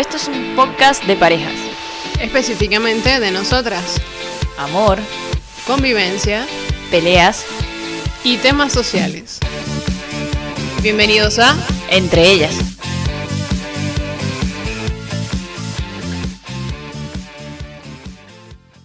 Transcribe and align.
Esto 0.00 0.16
es 0.16 0.28
un 0.28 0.56
podcast 0.56 1.04
de 1.04 1.14
parejas. 1.14 1.52
Específicamente 2.22 3.20
de 3.20 3.30
nosotras. 3.30 4.00
Amor, 4.56 4.98
Convivencia 5.66 6.46
peleas, 6.90 7.44
y 8.24 8.38
temas 8.38 8.72
sociales. 8.72 9.40
Bienvenidos 10.82 11.38
a 11.38 11.54
entre 11.90 12.32
ellas. 12.32 12.58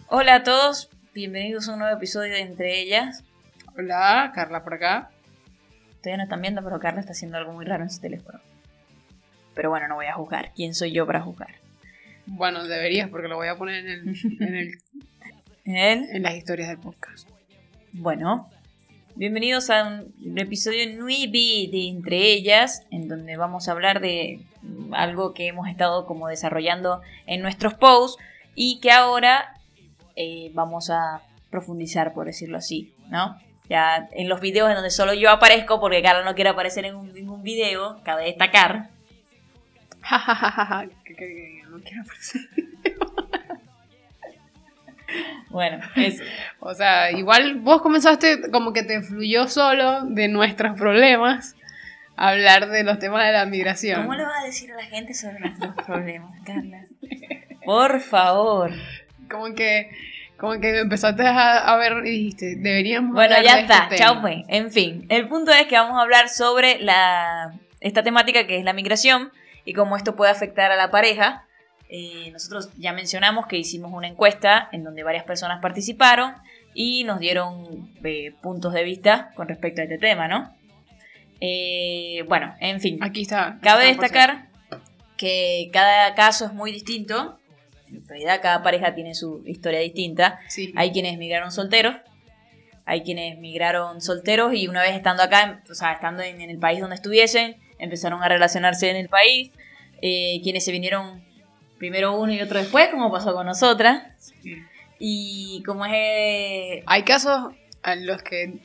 Hola 0.10 0.36
a 0.36 0.44
todos, 0.44 0.90
bienvenidos 1.14 1.70
a 1.70 1.76
un 1.76 1.80
nuevo 1.80 1.96
episodio 1.96 2.34
de 2.34 2.42
Entre 2.42 2.82
ellas. 2.82 3.24
Hola, 3.78 4.34
Carla 4.36 4.66
por 4.66 4.74
acá. 4.74 5.12
Todavía 6.02 6.18
no 6.18 6.24
están 6.24 6.42
viendo, 6.42 6.62
pero 6.62 6.78
Carla 6.82 7.00
está 7.00 7.14
haciendo 7.14 7.38
algo 7.38 7.54
muy 7.54 7.64
raro 7.64 7.84
en 7.84 7.90
su 7.90 8.02
teléfono. 8.02 8.42
Pero 9.56 9.70
bueno, 9.70 9.88
no 9.88 9.96
voy 9.96 10.06
a 10.08 10.14
juzgar. 10.14 10.52
¿Quién 10.56 10.74
soy 10.76 10.92
yo 10.92 11.06
para 11.08 11.22
juzgar? 11.22 11.56
Bueno, 12.28 12.64
deberías 12.66 13.10
porque 13.10 13.28
lo 13.28 13.36
voy 13.38 13.48
a 13.48 13.56
poner 13.58 13.86
en, 13.86 14.10
el, 14.10 14.16
en, 14.42 14.56
el, 14.56 14.72
¿En? 15.66 16.16
en 16.16 16.24
las 16.24 16.36
historias 16.36 16.68
del 16.70 16.78
podcast. 16.80 17.30
Bueno, 17.94 18.50
bienvenidos 19.16 19.70
a 19.70 20.02
un 20.24 20.38
episodio 20.38 20.86
nueve 20.98 21.70
de 21.72 21.88
Entre 21.88 22.18
ellas, 22.34 22.84
en 22.92 23.08
donde 23.08 23.38
vamos 23.38 23.68
a 23.68 23.72
hablar 23.72 24.02
de 24.02 24.42
algo 24.92 25.34
que 25.34 25.48
hemos 25.48 25.68
estado 25.70 26.06
como 26.06 26.28
desarrollando 26.28 27.02
en 27.26 27.42
nuestros 27.42 27.74
posts 27.76 28.22
y 28.56 28.80
que 28.82 28.92
ahora 28.92 29.54
eh, 30.16 30.52
vamos 30.54 30.90
a 30.90 31.22
profundizar, 31.50 32.14
por 32.14 32.26
decirlo 32.26 32.58
así, 32.58 32.94
¿no? 33.10 33.38
Ya 33.70 34.10
en 34.12 34.28
los 34.30 34.42
videos 34.42 34.70
en 34.70 34.76
donde 34.76 34.92
solo 34.92 35.14
yo 35.14 35.30
aparezco, 35.32 35.80
porque 35.80 36.02
Carla 36.02 36.24
no 36.24 36.36
quiere 36.36 36.50
aparecer 36.52 36.86
en 36.86 36.96
un- 36.96 37.14
ningún 37.14 37.42
video, 37.44 38.02
cabe 38.04 38.26
destacar. 38.26 38.90
No 41.70 41.80
quiero 41.84 42.02
aparecer. 42.02 42.42
Bueno, 45.50 45.80
es, 45.96 46.22
O 46.60 46.74
sea, 46.74 47.12
igual 47.12 47.60
vos 47.60 47.82
comenzaste 47.82 48.50
como 48.52 48.74
que 48.74 48.84
te 48.84 49.02
fluyó 49.02 49.48
solo 49.48 50.02
de 50.06 50.28
nuestros 50.28 50.78
problemas 50.78 51.56
hablar 52.18 52.70
de 52.70 52.84
los 52.84 53.00
temas 53.00 53.26
de 53.26 53.32
la 53.34 53.46
migración. 53.46 54.02
¿cómo 54.02 54.16
le 54.16 54.24
vas 54.24 54.42
a 54.42 54.46
decir 54.46 54.72
a 54.72 54.76
la 54.76 54.86
gente 54.86 55.14
sobre 55.14 55.40
nuestros 55.40 55.74
problemas, 55.86 56.32
Carla? 56.46 56.82
Por 57.64 58.00
favor. 58.02 58.72
Como 59.30 59.54
que, 59.54 59.90
como 60.38 60.60
que 60.60 60.80
empezaste 60.80 61.24
a, 61.26 61.60
a 61.60 61.78
ver 61.78 62.06
y 62.06 62.10
dijiste, 62.12 62.56
deberíamos 62.58 63.14
Bueno, 63.14 63.36
ya 63.36 63.56
de 63.56 63.62
este 63.62 63.74
está, 63.74 63.88
tema. 63.90 63.98
chao 63.98 64.22
pues. 64.22 64.38
En 64.48 64.72
fin, 64.72 65.06
el 65.10 65.28
punto 65.28 65.52
es 65.52 65.68
que 65.68 65.76
vamos 65.78 65.98
a 65.98 66.02
hablar 66.02 66.30
sobre 66.30 66.80
la, 66.80 67.54
esta 67.80 68.04
temática 68.04 68.46
que 68.48 68.58
es 68.58 68.66
la 68.66 68.74
migración 68.74 69.32
y 69.66 69.74
cómo 69.74 69.98
esto 69.98 70.16
puede 70.16 70.32
afectar 70.32 70.72
a 70.72 70.76
la 70.76 70.92
pareja. 70.92 71.46
Eh, 71.90 72.30
nosotros 72.32 72.70
ya 72.78 72.94
mencionamos 72.94 73.48
que 73.48 73.58
hicimos 73.58 73.92
una 73.94 74.08
encuesta 74.08 74.70
en 74.72 74.84
donde 74.84 75.04
varias 75.04 75.24
personas 75.24 75.62
participaron 75.62 76.34
y 76.74 77.04
nos 77.04 77.20
dieron 77.20 77.92
eh, 78.04 78.34
puntos 78.42 78.74
de 78.74 78.84
vista 78.84 79.32
con 79.36 79.48
respecto 79.48 79.82
a 79.82 79.86
este 79.86 79.98
tema, 79.98 80.28
¿no? 80.28 80.56
Eh, 81.42 82.24
bueno, 82.28 82.56
en 82.60 82.80
fin. 82.80 83.00
Aquí 83.02 83.24
está. 83.24 83.60
Cabe 83.62 83.90
está, 83.90 84.04
destacar 84.04 84.50
que 85.18 85.70
cada 85.72 86.16
caso 86.16 86.46
es 86.46 86.54
muy 86.54 86.72
distinto. 86.72 87.40
En 87.88 88.08
realidad, 88.08 88.40
cada 88.42 88.64
pareja 88.64 88.94
tiene 88.94 89.14
su 89.14 89.44
historia 89.46 89.80
distinta. 89.80 90.40
Sí. 90.48 90.74
Hay 90.76 90.92
quienes 90.92 91.18
migraron 91.18 91.52
solteros, 91.52 91.96
hay 92.86 93.04
quienes 93.04 93.38
migraron 93.38 94.02
solteros 94.02 94.54
y 94.54 94.68
una 94.68 94.82
vez 94.82 94.96
estando 94.96 95.24
acá, 95.24 95.64
o 95.70 95.76
sea, 95.76 95.94
estando 95.94 96.24
en, 96.24 96.42
en 96.42 96.50
el 96.50 96.58
país 96.58 96.80
donde 96.80 96.96
estuviesen, 96.96 97.58
empezaron 97.80 98.24
a 98.24 98.28
relacionarse 98.28 98.90
en 98.90 98.98
el 98.98 99.08
país. 99.08 99.52
Eh, 100.02 100.40
quienes 100.44 100.66
se 100.66 100.72
vinieron 100.72 101.24
primero 101.78 102.20
uno 102.20 102.34
y 102.34 102.42
otro 102.42 102.60
después, 102.60 102.90
como 102.90 103.12
pasó 103.12 103.34
con 103.34 103.46
nosotras. 103.46 104.04
Y 105.00 105.62
como 105.66 105.86
es... 105.86 105.92
eh, 105.94 106.84
Hay 106.86 107.04
casos 107.04 107.54
en 107.84 108.06
los 108.06 108.22
que, 108.24 108.60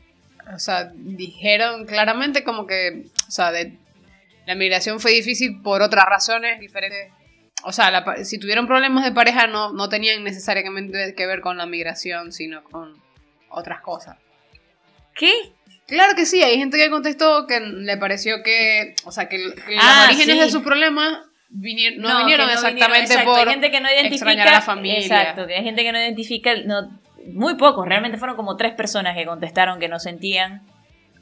o 0.54 0.58
sea, 0.58 0.92
dijeron 0.94 1.86
claramente 1.86 2.44
como 2.44 2.66
que, 2.66 3.06
o 3.26 3.30
sea, 3.30 3.52
de, 3.52 3.72
la 4.46 4.54
migración 4.54 5.00
fue 5.00 5.12
difícil 5.12 5.60
por 5.62 5.82
otras 5.82 6.06
razones 6.06 6.60
diferentes. 6.60 7.12
O 7.62 7.72
sea, 7.72 7.90
la 7.90 8.24
si 8.24 8.38
tuvieron 8.38 8.66
problemas 8.66 9.04
de 9.04 9.12
pareja 9.12 9.46
no, 9.46 9.72
no 9.72 9.88
tenían 9.88 10.24
necesariamente 10.24 11.14
que 11.14 11.26
ver 11.26 11.40
con 11.40 11.58
la 11.58 11.66
migración, 11.66 12.32
sino 12.32 12.64
con 12.64 12.94
otras 13.50 13.80
cosas. 13.80 14.16
¿Qué? 15.14 15.52
Claro 15.90 16.14
que 16.16 16.24
sí, 16.24 16.42
hay 16.42 16.56
gente 16.56 16.78
que 16.78 16.88
contestó 16.88 17.46
que 17.46 17.60
le 17.60 17.96
pareció 17.98 18.42
que, 18.42 18.94
o 19.04 19.12
sea, 19.12 19.28
que, 19.28 19.36
que 19.36 19.76
Ah, 19.78 20.04
los 20.06 20.06
orígenes 20.14 20.36
sí. 20.36 20.42
de 20.44 20.50
sus 20.50 20.62
problemas 20.62 21.18
vini- 21.50 21.96
no, 21.98 22.18
vinieron 22.20 22.46
no 22.46 22.52
exactamente 22.52 23.18
por 23.24 23.38
hay 23.40 23.54
gente 23.54 23.70
que 23.70 23.80
no 23.80 23.88
identifica 23.88 24.14
extrañar 24.30 24.48
a 24.48 24.52
la 24.52 24.60
familia. 24.62 24.98
exacto 25.00 25.46
que 25.46 25.54
hay 25.56 25.64
gente 25.64 25.82
que 25.82 25.92
no 25.92 25.98
identifica 25.98 26.54
no, 26.64 26.98
muy 27.34 27.56
pocos 27.56 27.86
realmente 27.86 28.16
fueron 28.18 28.36
como 28.36 28.56
tres 28.56 28.72
personas 28.72 29.16
que 29.16 29.24
contestaron 29.26 29.78
que 29.80 29.88
no 29.88 29.98
sentían 29.98 30.62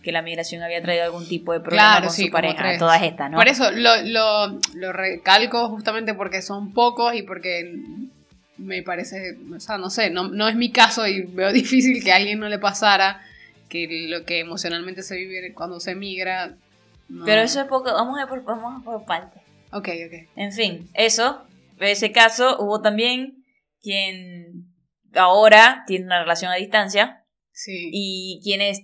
que 0.03 0.13
la 0.13 0.21
migración 0.23 0.63
había 0.63 0.81
traído 0.83 1.05
algún 1.05 1.27
tipo 1.27 1.53
de 1.55 1.61
problema 1.61 1.89
Claro, 1.93 2.07
con 2.09 2.15
sí, 2.15 2.27
su 2.27 2.31
pareja 2.31 2.57
tres. 2.59 2.79
todas 2.79 3.03
estas 3.03 3.31
no 3.31 3.37
Por 3.39 3.49
eso 3.49 3.71
lo, 3.73 3.97
lo, 4.03 4.59
lo 4.75 4.93
recalco 4.93 5.69
justamente 5.71 6.13
porque 6.15 6.41
son 6.43 6.73
pocos 6.75 7.15
y 7.15 7.23
porque 7.23 7.73
me 8.59 8.83
parece, 8.83 9.37
o 9.55 9.61
sea, 9.61 9.79
no 9.79 9.89
sé, 9.89 10.11
no, 10.11 10.29
no 10.29 10.49
es 10.49 10.57
mi 10.57 10.71
caso 10.73 11.07
y 11.07 11.23
veo 11.23 11.53
difícil 11.55 12.03
que 12.05 12.13
a 12.13 12.17
alguien 12.17 12.39
no 12.39 12.49
le 12.49 12.59
pasara 12.59 13.23
que 13.69 14.07
lo 14.09 14.25
que 14.25 14.41
emocionalmente 14.41 15.03
se 15.03 15.17
vive 15.17 15.53
cuando 15.55 15.81
se 15.81 15.95
migra. 15.95 16.57
no. 17.09 17.25
pero 17.25 17.43
eso 17.43 17.61
es 17.61 17.67
poco 17.67 17.93
vamos 17.93 18.19
a 18.21 18.27
por 18.27 18.43
vamos 18.45 18.81
a 18.81 18.85
por 18.85 19.05
partes 19.05 19.43
Ok, 19.73 19.89
ok. 20.07 20.29
en 20.37 20.53
fin 20.53 20.89
eso 20.95 21.45
ese 21.81 22.11
caso 22.13 22.57
hubo 22.61 22.81
también 22.83 23.45
quien 23.83 24.67
ahora 25.15 25.85
tiene 25.87 26.05
una 26.07 26.21
relación 26.21 26.51
a 26.51 26.57
distancia 26.57 27.25
Sí. 27.53 27.91
y 27.93 28.41
quienes 28.45 28.83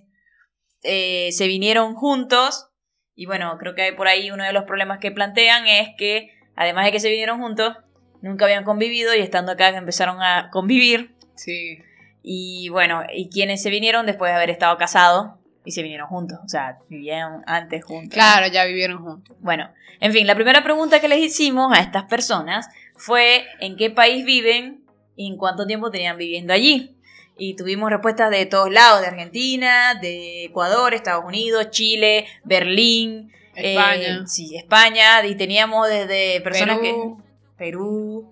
eh, 0.83 1.31
se 1.31 1.47
vinieron 1.47 1.95
juntos. 1.95 2.67
Y 3.15 3.25
bueno, 3.25 3.55
creo 3.57 3.73
que 3.73 3.83
hay 3.83 3.91
por 3.95 4.07
ahí 4.09 4.29
uno 4.31 4.43
de 4.43 4.51
los 4.51 4.65
problemas 4.65 4.99
que 4.99 5.11
plantean 5.11 5.65
es 5.65 5.89
que, 5.97 6.29
además 6.57 6.83
de 6.85 6.91
que 6.91 6.99
se 6.99 7.09
vinieron 7.09 7.39
juntos, 7.39 7.73
nunca 8.21 8.43
habían 8.43 8.65
convivido 8.65 9.15
y 9.15 9.19
estando 9.19 9.53
acá 9.53 9.69
empezaron 9.69 10.21
a 10.21 10.49
convivir. 10.51 11.15
sí. 11.35 11.79
Y 12.27 12.69
bueno, 12.69 13.03
y 13.13 13.29
quienes 13.29 13.61
se 13.61 13.69
vinieron 13.69 14.07
después 14.07 14.31
de 14.31 14.35
haber 14.35 14.49
estado 14.49 14.75
casados 14.79 15.33
y 15.63 15.71
se 15.73 15.83
vinieron 15.83 16.07
juntos. 16.07 16.39
O 16.43 16.49
sea, 16.49 16.79
vivían 16.89 17.43
antes 17.45 17.85
juntos. 17.85 18.15
Claro, 18.15 18.47
ya 18.47 18.65
vivieron 18.65 18.97
juntos. 18.97 19.37
Bueno, 19.41 19.69
en 19.99 20.11
fin, 20.11 20.25
la 20.25 20.33
primera 20.33 20.63
pregunta 20.63 20.99
que 20.99 21.07
les 21.07 21.19
hicimos 21.19 21.71
a 21.71 21.81
estas 21.81 22.05
personas 22.05 22.67
fue 22.95 23.45
en 23.59 23.77
qué 23.77 23.91
país 23.91 24.25
viven 24.25 24.83
y 25.15 25.27
en 25.27 25.37
cuánto 25.37 25.67
tiempo 25.67 25.91
tenían 25.91 26.17
viviendo 26.17 26.51
allí. 26.51 26.95
Y 27.37 27.55
tuvimos 27.55 27.91
respuestas 27.91 28.31
de 28.31 28.47
todos 28.47 28.71
lados, 28.71 29.01
de 29.01 29.07
Argentina, 29.07 29.93
de 29.93 30.45
Ecuador, 30.45 30.95
Estados 30.95 31.25
Unidos, 31.25 31.69
Chile, 31.69 32.25
Berlín, 32.43 33.31
eh, 33.53 33.75
España. 33.75 34.25
sí, 34.25 34.57
España, 34.57 35.23
y 35.23 35.35
teníamos 35.35 35.87
desde 35.87 36.41
personas 36.41 36.79
Perú. 36.79 37.17
que... 37.19 37.63
Perú. 37.65 38.31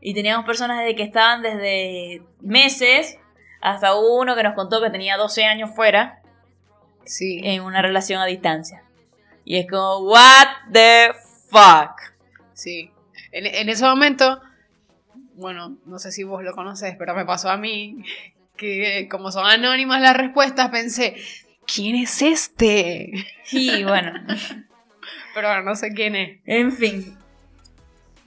Y 0.00 0.14
teníamos 0.14 0.46
personas 0.46 0.78
desde 0.78 0.94
que 0.94 1.02
estaban 1.02 1.42
desde 1.42 2.22
meses 2.40 3.18
hasta 3.62 3.94
uno 3.94 4.34
que 4.36 4.42
nos 4.42 4.54
contó 4.54 4.82
que 4.82 4.90
tenía 4.90 5.16
12 5.16 5.44
años 5.44 5.70
fuera 5.74 6.20
Sí. 7.04 7.40
en 7.44 7.62
una 7.62 7.80
relación 7.82 8.20
a 8.20 8.26
distancia. 8.26 8.82
Y 9.44 9.56
es 9.56 9.66
como, 9.68 10.00
what 10.00 10.46
the 10.72 11.12
fuck. 11.50 11.96
Sí. 12.52 12.90
En, 13.32 13.46
en 13.46 13.68
ese 13.68 13.84
momento, 13.84 14.40
bueno, 15.34 15.76
no 15.86 15.98
sé 15.98 16.12
si 16.12 16.22
vos 16.24 16.42
lo 16.44 16.54
conoces, 16.54 16.94
pero 16.98 17.14
me 17.14 17.24
pasó 17.24 17.48
a 17.50 17.56
mí 17.56 18.04
que 18.56 19.08
como 19.10 19.32
son 19.32 19.46
anónimas 19.46 20.00
las 20.00 20.16
respuestas, 20.16 20.68
pensé, 20.70 21.16
¿quién 21.72 21.96
es 21.96 22.20
este? 22.22 23.10
Y 23.50 23.82
bueno, 23.84 24.12
Pero 25.34 25.48
ahora 25.48 25.62
no 25.62 25.74
sé 25.74 25.92
quién 25.94 26.14
es. 26.14 26.40
en 26.44 26.72
fin. 26.72 27.16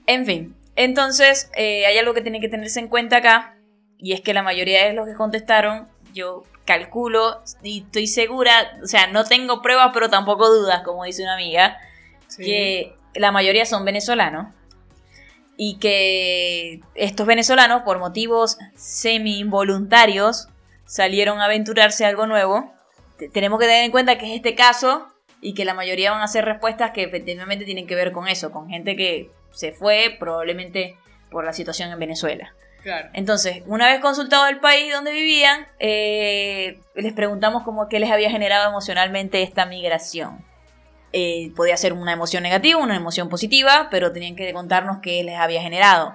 En 0.06 0.26
fin. 0.26 0.56
Entonces, 0.74 1.50
eh, 1.56 1.86
hay 1.86 1.96
algo 1.98 2.14
que 2.14 2.20
tiene 2.20 2.40
que 2.40 2.48
tenerse 2.48 2.80
en 2.80 2.88
cuenta 2.88 3.18
acá. 3.18 3.55
Y 3.98 4.12
es 4.12 4.20
que 4.20 4.34
la 4.34 4.42
mayoría 4.42 4.84
de 4.86 4.92
los 4.92 5.06
que 5.06 5.14
contestaron, 5.14 5.88
yo 6.12 6.42
calculo 6.64 7.42
y 7.62 7.82
estoy 7.82 8.06
segura, 8.06 8.78
o 8.82 8.86
sea, 8.86 9.06
no 9.06 9.24
tengo 9.24 9.62
pruebas, 9.62 9.90
pero 9.94 10.10
tampoco 10.10 10.48
dudas, 10.48 10.82
como 10.82 11.04
dice 11.04 11.22
una 11.22 11.34
amiga, 11.34 11.78
Sí. 12.28 12.44
que 12.44 12.96
la 13.14 13.30
mayoría 13.32 13.64
son 13.66 13.84
venezolanos 13.84 14.48
y 15.56 15.78
que 15.78 16.80
estos 16.94 17.26
venezolanos 17.26 17.82
por 17.82 17.98
motivos 17.98 18.58
semi 18.74 19.38
involuntarios 19.38 20.48
salieron 20.84 21.40
a 21.40 21.46
aventurarse 21.46 22.04
a 22.04 22.08
algo 22.08 22.26
nuevo. 22.26 22.72
Te- 23.18 23.28
Tenemos 23.28 23.58
que 23.58 23.66
tener 23.66 23.84
en 23.84 23.90
cuenta 23.90 24.18
que 24.18 24.26
es 24.30 24.36
este 24.36 24.54
caso 24.54 25.06
y 25.40 25.54
que 25.54 25.64
la 25.64 25.72
mayoría 25.74 26.10
van 26.10 26.20
a 26.20 26.24
hacer 26.24 26.44
respuestas 26.44 26.90
que 26.90 27.04
efectivamente 27.04 27.64
tienen 27.64 27.86
que 27.86 27.94
ver 27.94 28.12
con 28.12 28.28
eso, 28.28 28.50
con 28.50 28.68
gente 28.68 28.96
que 28.96 29.30
se 29.52 29.72
fue 29.72 30.16
probablemente 30.18 30.96
por 31.30 31.44
la 31.44 31.52
situación 31.52 31.90
en 31.90 31.98
Venezuela. 31.98 32.52
Entonces, 33.12 33.62
una 33.66 33.86
vez 33.86 34.00
consultado 34.00 34.46
el 34.46 34.60
país 34.60 34.92
donde 34.92 35.12
vivían, 35.12 35.66
eh, 35.78 36.78
les 36.94 37.12
preguntamos 37.12 37.62
como 37.62 37.88
qué 37.88 37.98
les 38.00 38.10
había 38.10 38.30
generado 38.30 38.68
emocionalmente 38.68 39.42
esta 39.42 39.66
migración. 39.66 40.44
eh, 41.12 41.52
podía 41.56 41.76
ser 41.78 41.92
una 41.94 42.12
emoción 42.12 42.42
negativa, 42.42 42.78
una 42.78 42.96
emoción 42.96 43.28
positiva, 43.30 43.88
pero 43.90 44.12
tenían 44.12 44.36
que 44.36 44.52
contarnos 44.52 44.98
qué 45.00 45.22
les 45.24 45.38
había 45.38 45.62
generado. 45.62 46.14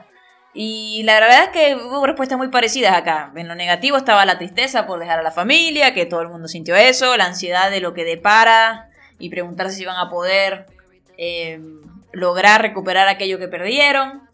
Y 0.53 1.01
la 1.03 1.13
verdad 1.15 1.44
es 1.45 1.50
que 1.50 1.75
hubo 1.75 2.06
respuestas 2.06 2.38
muy 2.38 2.50
parecidas 2.50 2.94
acá. 2.95 3.31
En 3.35 3.47
lo 3.47 3.56
negativo 3.56 3.97
estaba 3.97 4.25
la 4.25 4.38
tristeza 4.38 4.85
por 4.85 5.00
dejar 5.00 5.19
a 5.19 5.24
la 5.24 5.31
familia, 5.31 5.94
que 5.94 6.06
todo 6.06 6.21
el 6.21 6.27
mundo 6.27 6.47
sintió 6.47 6.75
eso, 6.75 7.15
la 7.17 7.25
ansiedad 7.25 7.71
de 7.71 7.79
lo 7.79 7.94
que 7.94 8.03
depara 8.03 8.89
y 9.17 9.29
preguntarse 9.29 9.77
si 9.77 9.83
iban 9.83 9.97
a 9.97 10.09
poder 10.09 10.67
eh, 11.17 11.59
lograr 12.12 12.62
recuperar 12.62 13.07
aquello 13.07 13.39
que 13.39 13.47
perdieron. 13.47 14.29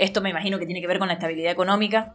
Esto 0.00 0.20
me 0.20 0.30
imagino 0.30 0.58
que 0.58 0.66
tiene 0.66 0.80
que 0.80 0.86
ver 0.86 0.98
con 0.98 1.08
la 1.08 1.14
estabilidad 1.14 1.52
económica, 1.52 2.14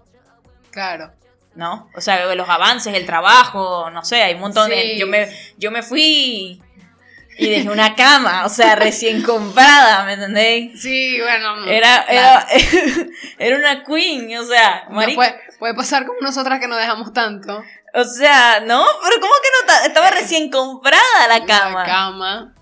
Claro. 0.71 1.11
¿no? 1.55 1.89
O 1.95 2.01
sea, 2.01 2.33
los 2.35 2.49
avances, 2.49 2.93
el 2.93 3.05
trabajo, 3.05 3.89
no 3.89 4.03
sé, 4.03 4.21
hay 4.21 4.33
un 4.33 4.41
montón 4.41 4.69
de... 4.69 4.97
Yo 4.97 5.07
me, 5.07 5.29
yo 5.57 5.71
me 5.71 5.81
fui 5.83 6.61
y 7.37 7.49
dejé 7.49 7.69
una 7.69 7.95
cama, 7.95 8.45
o 8.45 8.49
sea, 8.49 8.75
recién 8.75 9.21
comprada, 9.21 10.03
¿me 10.05 10.13
entendéis? 10.13 10.81
Sí, 10.81 11.17
bueno. 11.21 11.65
Era, 11.65 12.05
claro. 12.07 12.45
era, 12.49 13.05
era 13.39 13.57
una 13.57 13.83
queen, 13.83 14.37
o 14.37 14.43
sea, 14.43 14.85
No 14.89 15.01
puede, 15.15 15.39
puede 15.59 15.73
pasar 15.75 16.05
como 16.05 16.19
nosotras 16.21 16.59
que 16.59 16.67
no 16.67 16.75
dejamos 16.77 17.13
tanto. 17.13 17.61
o 17.93 18.03
sea, 18.03 18.61
no, 18.61 18.85
pero 19.03 19.21
¿cómo 19.21 19.33
que 19.41 19.49
no? 19.61 19.67
ta- 19.67 19.85
Estaba 19.85 20.11
recién 20.11 20.49
comprada 20.49 21.27
la 21.29 21.45
cama. 21.45 21.81
La 21.81 21.85
cama. 21.85 22.54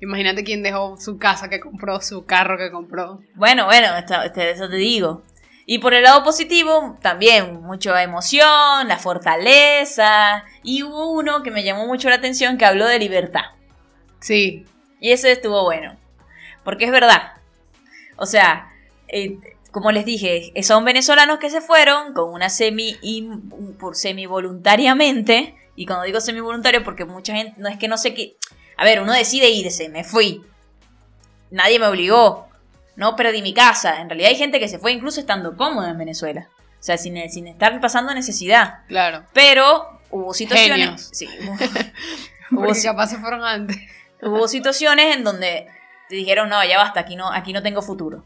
Imagínate 0.00 0.44
quién 0.44 0.62
dejó 0.62 0.96
su 0.96 1.18
casa 1.18 1.48
que 1.48 1.60
compró, 1.60 2.00
su 2.00 2.24
carro 2.24 2.56
que 2.56 2.70
compró. 2.70 3.20
Bueno, 3.34 3.66
bueno, 3.66 3.88
eso 3.96 4.68
te 4.68 4.76
digo. 4.76 5.22
Y 5.66 5.80
por 5.80 5.92
el 5.92 6.04
lado 6.04 6.24
positivo, 6.24 6.96
también 7.02 7.60
mucha 7.60 8.02
emoción, 8.02 8.88
la 8.88 8.98
fortaleza. 8.98 10.44
Y 10.62 10.82
hubo 10.82 11.12
uno 11.12 11.42
que 11.42 11.50
me 11.50 11.62
llamó 11.62 11.86
mucho 11.86 12.08
la 12.08 12.14
atención 12.14 12.56
que 12.56 12.64
habló 12.64 12.86
de 12.86 12.98
libertad. 12.98 13.42
Sí. 14.20 14.64
Y 15.00 15.10
ese 15.10 15.30
estuvo 15.32 15.64
bueno. 15.64 15.96
Porque 16.64 16.86
es 16.86 16.90
verdad. 16.90 17.32
O 18.16 18.24
sea, 18.24 18.72
eh, 19.08 19.38
como 19.70 19.92
les 19.92 20.04
dije, 20.04 20.52
son 20.62 20.84
venezolanos 20.84 21.38
que 21.38 21.50
se 21.50 21.60
fueron 21.60 22.14
con 22.14 22.32
una 22.32 22.48
semi 22.48 22.96
por 23.78 23.94
semi 23.94 24.26
voluntariamente. 24.26 25.54
Y 25.76 25.86
cuando 25.86 26.04
digo 26.04 26.20
semi 26.20 26.40
voluntario, 26.40 26.82
porque 26.82 27.04
mucha 27.04 27.34
gente 27.34 27.60
no 27.60 27.68
es 27.68 27.78
que 27.78 27.88
no 27.88 27.98
sé 27.98 28.14
qué. 28.14 28.36
A 28.78 28.84
ver, 28.84 29.00
uno 29.02 29.12
decide 29.12 29.50
irse, 29.50 29.88
me 29.90 30.04
fui. 30.04 30.42
Nadie 31.50 31.78
me 31.78 31.86
obligó. 31.86 32.48
No 32.96 33.14
perdí 33.16 33.42
mi 33.42 33.52
casa. 33.52 34.00
En 34.00 34.08
realidad 34.08 34.30
hay 34.30 34.36
gente 34.36 34.58
que 34.60 34.68
se 34.68 34.78
fue 34.78 34.92
incluso 34.92 35.20
estando 35.20 35.56
cómoda 35.56 35.90
en 35.90 35.98
Venezuela. 35.98 36.48
O 36.80 36.82
sea, 36.82 36.96
sin, 36.96 37.28
sin 37.30 37.46
estar 37.48 37.80
pasando 37.80 38.14
necesidad. 38.14 38.80
Claro. 38.88 39.24
Pero 39.32 40.00
hubo 40.10 40.32
situaciones. 40.32 40.78
Genios. 40.78 41.10
Sí, 41.12 41.28
hubo- 42.52 42.64
Porque 42.64 42.82
capaz 42.82 43.08
se 43.08 43.18
fueron 43.18 43.44
antes. 43.44 43.76
Hubo 44.22 44.46
situaciones 44.48 45.16
en 45.16 45.24
donde 45.24 45.66
te 46.08 46.16
dijeron, 46.16 46.48
no, 46.48 46.64
ya 46.64 46.78
basta, 46.78 47.00
aquí 47.00 47.16
no, 47.16 47.30
aquí 47.32 47.52
no 47.52 47.62
tengo 47.62 47.82
futuro. 47.82 48.24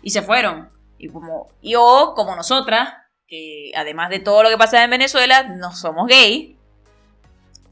Y 0.00 0.10
se 0.10 0.22
fueron. 0.22 0.68
Y 0.98 1.08
como 1.08 1.48
yo, 1.62 2.12
como 2.14 2.36
nosotras, 2.36 2.94
que 3.26 3.72
además 3.76 4.10
de 4.10 4.20
todo 4.20 4.42
lo 4.44 4.48
que 4.48 4.56
pasa 4.58 4.82
en 4.84 4.90
Venezuela, 4.90 5.42
no 5.42 5.74
somos 5.74 6.06
gay, 6.06 6.56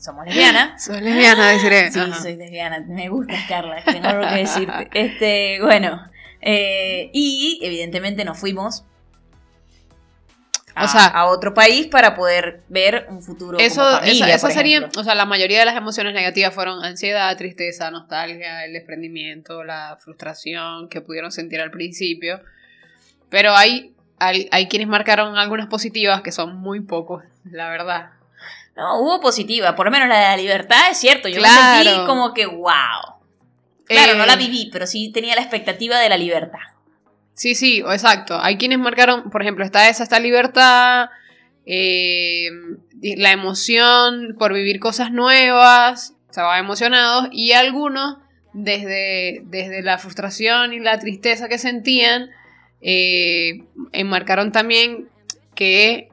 somos 0.00 0.24
lesbianas. 0.26 0.82
Soy 0.84 1.00
lesbiana, 1.00 1.50
deciré. 1.50 1.90
Sí, 1.92 2.00
Ajá. 2.00 2.20
soy 2.20 2.36
lesbiana, 2.36 2.80
me 2.88 3.08
gusta 3.08 3.34
Carla, 3.48 3.82
tengo 3.84 4.08
algo 4.08 4.28
que 4.28 4.34
decirte. 4.40 4.88
Este, 4.94 5.58
bueno, 5.62 6.10
eh, 6.40 7.10
y 7.12 7.60
evidentemente 7.62 8.24
nos 8.24 8.38
fuimos 8.38 8.84
a, 10.74 10.84
O 10.84 10.88
sea- 10.88 11.06
a 11.06 11.26
otro 11.26 11.52
país 11.52 11.86
para 11.88 12.14
poder 12.14 12.62
ver 12.68 13.06
un 13.10 13.22
futuro 13.22 13.58
Eso, 13.58 13.82
como 13.82 13.98
familia, 13.98 14.34
esa, 14.34 14.50
sería, 14.50 14.88
o 14.96 15.04
sea, 15.04 15.14
la 15.14 15.26
mayoría 15.26 15.58
de 15.58 15.64
las 15.66 15.76
emociones 15.76 16.14
negativas 16.14 16.54
fueron 16.54 16.82
ansiedad, 16.84 17.36
tristeza, 17.36 17.90
nostalgia, 17.90 18.64
el 18.64 18.72
desprendimiento, 18.72 19.64
la 19.64 19.98
frustración 20.02 20.88
que 20.88 21.00
pudieron 21.02 21.30
sentir 21.32 21.60
al 21.60 21.70
principio. 21.70 22.40
Pero 23.28 23.52
hay, 23.54 23.94
hay, 24.18 24.48
hay 24.50 24.68
quienes 24.68 24.88
marcaron 24.88 25.36
algunas 25.36 25.66
positivas 25.66 26.22
que 26.22 26.32
son 26.32 26.56
muy 26.56 26.80
pocos, 26.80 27.22
la 27.44 27.68
verdad. 27.68 28.10
No, 28.76 29.00
hubo 29.00 29.20
positiva, 29.20 29.74
por 29.76 29.86
lo 29.86 29.92
menos 29.92 30.08
la 30.08 30.16
de 30.18 30.24
la 30.28 30.36
libertad, 30.36 30.90
es 30.90 30.98
cierto. 30.98 31.28
Yo 31.28 31.36
me 31.36 31.48
Claro. 31.48 31.90
sentí 31.90 32.06
como 32.06 32.32
que, 32.34 32.46
wow. 32.46 33.18
Claro, 33.84 34.12
Eh, 34.12 34.16
no 34.16 34.24
la 34.26 34.36
viví, 34.36 34.70
pero 34.72 34.86
sí 34.86 35.10
tenía 35.12 35.34
la 35.34 35.40
expectativa 35.42 35.98
de 35.98 36.08
la 36.08 36.16
libertad. 36.16 36.60
Sí, 37.34 37.54
sí, 37.54 37.78
exacto. 37.80 38.38
Hay 38.40 38.56
quienes 38.56 38.78
marcaron, 38.78 39.30
por 39.30 39.42
ejemplo, 39.42 39.64
está 39.64 39.88
esa, 39.88 40.02
está 40.02 40.20
libertad, 40.20 41.08
eh, 41.66 42.48
la 43.16 43.32
emoción 43.32 44.36
por 44.38 44.52
vivir 44.54 44.78
cosas 44.80 45.10
nuevas, 45.10 46.14
estaban 46.28 46.60
emocionados, 46.64 47.28
y 47.32 47.52
algunos, 47.52 48.18
desde, 48.52 49.42
desde 49.44 49.82
la 49.82 49.98
frustración 49.98 50.72
y 50.72 50.80
la 50.80 50.98
tristeza 50.98 51.48
que 51.48 51.58
sentían, 51.58 52.30
eh, 52.82 53.64
enmarcaron 53.92 54.52
también 54.52 55.08
que 55.54 56.08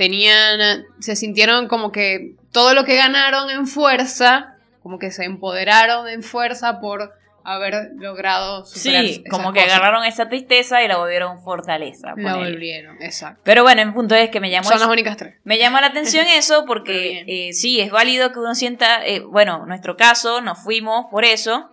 tenían, 0.00 0.86
se 0.98 1.14
sintieron 1.14 1.68
como 1.68 1.92
que 1.92 2.34
todo 2.52 2.72
lo 2.72 2.84
que 2.84 2.96
ganaron 2.96 3.50
en 3.50 3.66
fuerza, 3.66 4.56
como 4.82 4.98
que 4.98 5.10
se 5.10 5.24
empoderaron 5.26 6.08
en 6.08 6.22
fuerza 6.22 6.80
por 6.80 7.12
haber 7.44 7.90
logrado 7.96 8.64
superar 8.64 9.04
Sí, 9.04 9.10
esas 9.10 9.24
como 9.30 9.52
que 9.52 9.60
cosas. 9.60 9.74
agarraron 9.76 10.06
esa 10.06 10.30
tristeza 10.30 10.82
y 10.82 10.88
la 10.88 10.96
volvieron 10.96 11.42
fortaleza. 11.42 12.14
La 12.16 12.36
volvieron, 12.36 12.96
exacto. 13.02 13.42
Pero 13.44 13.62
bueno, 13.62 13.82
el 13.82 13.92
punto 13.92 14.14
es 14.14 14.30
que 14.30 14.40
me 14.40 14.48
llamó, 14.50 14.70
Son 14.70 14.80
las 14.80 14.88
únicas 14.88 15.18
tres. 15.18 15.34
me 15.44 15.58
llama 15.58 15.82
la 15.82 15.88
atención 15.88 16.24
eso 16.34 16.64
porque 16.64 17.24
eh, 17.26 17.52
sí, 17.52 17.78
es 17.82 17.90
válido 17.90 18.32
que 18.32 18.38
uno 18.38 18.54
sienta, 18.54 19.04
eh, 19.04 19.20
bueno, 19.20 19.60
en 19.64 19.68
nuestro 19.68 19.98
caso 19.98 20.40
nos 20.40 20.60
fuimos 20.64 21.08
por 21.10 21.26
eso, 21.26 21.70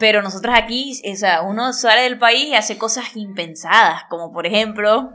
pero 0.00 0.22
nosotros 0.22 0.56
aquí, 0.58 1.00
o 1.08 1.14
sea, 1.16 1.42
uno 1.42 1.72
sale 1.72 2.02
del 2.02 2.18
país 2.18 2.46
y 2.46 2.54
hace 2.56 2.78
cosas 2.78 3.14
impensadas, 3.16 4.02
como 4.08 4.32
por 4.32 4.44
ejemplo 4.44 5.12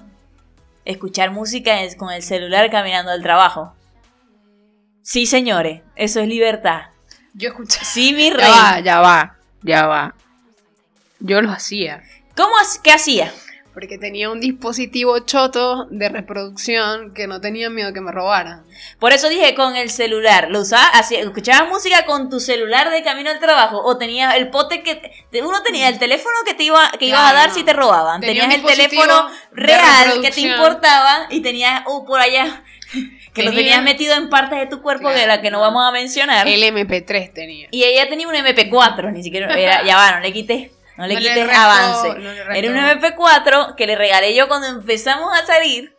escuchar 0.86 1.32
música 1.32 1.78
con 1.98 2.12
el 2.12 2.24
celular 2.24 2.70
caminando 2.70 3.12
al 3.12 3.22
trabajo. 3.22 3.74
Sí, 5.02 5.26
señores, 5.26 5.82
eso 5.96 6.20
es 6.20 6.28
libertad. 6.28 6.84
Yo 7.34 7.50
escuché. 7.50 7.84
Sí, 7.84 8.14
mi 8.14 8.30
rey. 8.32 8.46
Ya 8.46 8.50
va, 8.50 8.80
ya 8.80 9.00
va, 9.00 9.36
ya 9.62 9.88
va. 9.88 10.16
Yo 11.20 11.42
lo 11.42 11.52
hacía. 11.52 12.04
¿Cómo, 12.36 12.54
qué 12.84 12.92
hacía? 12.92 13.34
Porque 13.74 13.98
tenía 13.98 14.30
un 14.30 14.40
dispositivo 14.40 15.18
choto 15.20 15.88
de 15.90 16.08
reproducción 16.10 17.14
que 17.14 17.26
no 17.28 17.42
tenía 17.42 17.70
miedo 17.72 17.92
que 17.92 18.02
me 18.02 18.12
robaran. 18.12 18.64
Por 19.00 19.14
eso 19.14 19.30
dije 19.30 19.56
con 19.56 19.76
el 19.76 19.90
celular. 19.90 20.48
¿Lo 20.52 20.62
usabas? 20.62 20.92
hacía- 20.94 21.22
¿Escuchabas 21.22 21.68
música 21.70 22.06
con 22.06 22.30
tu 22.30 22.40
celular 22.40 22.92
de 22.92 23.02
camino 23.02 23.32
al 23.32 23.40
trabajo? 23.40 23.82
¿O 23.84 23.98
tenías 23.98 24.36
el 24.36 24.50
pote 24.50 24.84
que... 24.84 25.12
Uno 25.42 25.64
tenía 25.64 25.90
el 25.90 25.98
teléfono 25.98 26.36
que 26.46 26.54
te 26.54 26.64
iba 26.64 26.92
que 27.00 27.06
ibas 27.08 27.32
a 27.32 27.34
dar 27.34 27.50
no. 27.50 27.56
si 27.56 27.64
te 27.64 27.74
robaban. 27.74 28.22
Tenía 28.22 28.44
tenías 28.48 28.60
el 28.60 28.66
teléfono 28.78 29.28
real 29.52 30.22
que 30.22 30.32
te 30.32 30.42
importaba 30.42 31.28
y 31.30 31.42
tenías 31.42 31.82
uh, 31.88 32.06
por 32.06 32.20
allá... 32.20 32.64
Que 33.34 33.42
lo 33.42 33.50
Tenía- 33.50 33.64
tenías 33.64 33.84
metido 33.84 34.14
en 34.14 34.30
partes 34.30 34.60
de 34.60 34.68
tu 34.68 34.84
cuerpo 34.84 35.08
de 35.10 35.16
Claro, 35.16 35.28
la 35.30 35.42
que 35.42 35.50
no, 35.50 35.58
no. 35.58 35.62
vamos 35.64 35.90
a 35.90 35.92
mencionar. 35.92 36.48
El 36.48 36.62
MP3 36.62 37.34
tenía. 37.34 37.68
Y 37.72 37.84
ella 37.84 38.08
tenía 38.08 38.28
un 38.28 38.36
MP4, 38.36 39.12
ni 39.12 39.24
siquiera 39.24 39.52
era, 39.58 39.84
ya 39.84 39.96
va, 39.96 40.12
no 40.12 40.20
le 40.20 40.32
quites, 40.32 40.70
no 40.98 41.08
le 41.08 41.14
No 41.16 41.20
le 41.20 41.28
quites 41.28 41.50
avance. 41.58 42.08
no 42.20 42.30
era 42.54 42.70
un 42.70 42.76
restó. 42.76 43.24
MP4 43.24 43.76
que 43.76 43.88
le 43.88 43.96
regalé 43.96 44.36
yo 44.36 44.48
cuando 44.48 44.68
empezamos 44.68 45.30
a 45.38 45.46
salir. 45.46 45.94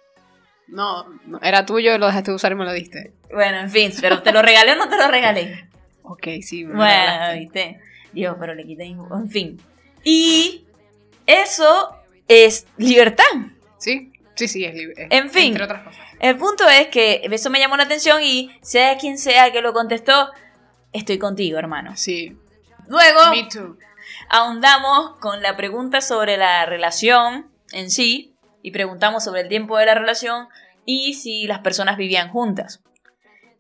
No, 0.67 1.05
no, 1.27 1.39
era 1.43 1.67
tuyo, 1.67 1.99
lo 1.99 2.07
dejaste 2.07 2.31
de 2.31 2.35
usar 2.37 2.53
y 2.53 2.55
me 2.55 2.65
lo 2.65 2.73
diste. 2.73 3.13
Bueno, 3.33 3.59
en 3.59 3.71
fin, 3.71 3.93
pero 4.01 4.23
te 4.23 4.33
lo 4.33 4.41
regalé 4.43 4.73
o 4.73 4.77
no 4.77 4.89
te 4.89 4.97
lo 4.97 5.09
regalé. 5.09 5.69
Ok, 6.07 6.29
sí, 6.43 6.65
me 6.67 6.75
Bueno, 6.75 7.33
viste. 7.39 7.81
Dios, 8.13 8.37
pero 8.39 8.55
le 8.55 8.67
quité. 8.67 8.85
En 8.85 9.31
fin. 9.31 9.59
Y 10.05 10.67
eso 11.27 11.97
es 12.29 12.67
libertad. 12.77 13.25
Sí, 13.79 14.13
sí, 14.35 14.47
sí, 14.47 14.67
es 14.67 14.75
libre. 14.75 15.09
En 15.11 15.31
fin. 15.31 15.53
Entre 15.53 15.65
otras 15.65 15.83
cosas. 15.83 16.05
El 16.21 16.37
punto 16.37 16.69
es 16.69 16.89
que 16.89 17.23
eso 17.31 17.49
me 17.49 17.59
llamó 17.59 17.79
la 17.79 17.85
atención 17.85 18.23
y 18.23 18.51
sea 18.61 18.99
quien 18.99 19.17
sea 19.17 19.51
que 19.51 19.63
lo 19.63 19.73
contestó, 19.73 20.31
estoy 20.93 21.19
contigo, 21.19 21.59
hermano. 21.59 21.97
Sí. 21.97 22.37
Luego 22.87 23.31
Me 23.31 23.45
too. 23.49 23.79
Ahondamos 24.29 25.17
con 25.21 25.43
la 25.43 25.57
pregunta 25.57 26.01
sobre 26.01 26.37
la 26.37 26.67
relación 26.67 27.51
en 27.73 27.91
sí 27.91 28.35
y 28.63 28.71
preguntamos 28.71 29.25
sobre 29.25 29.43
el 29.43 29.49
tiempo 29.49 29.79
de 29.79 29.87
la 29.87 29.95
relación 29.95 30.49
y 30.87 31.15
si 31.15 31.47
las 31.47 31.61
personas 31.61 31.97
vivían 31.97 32.29
juntas. 32.31 32.83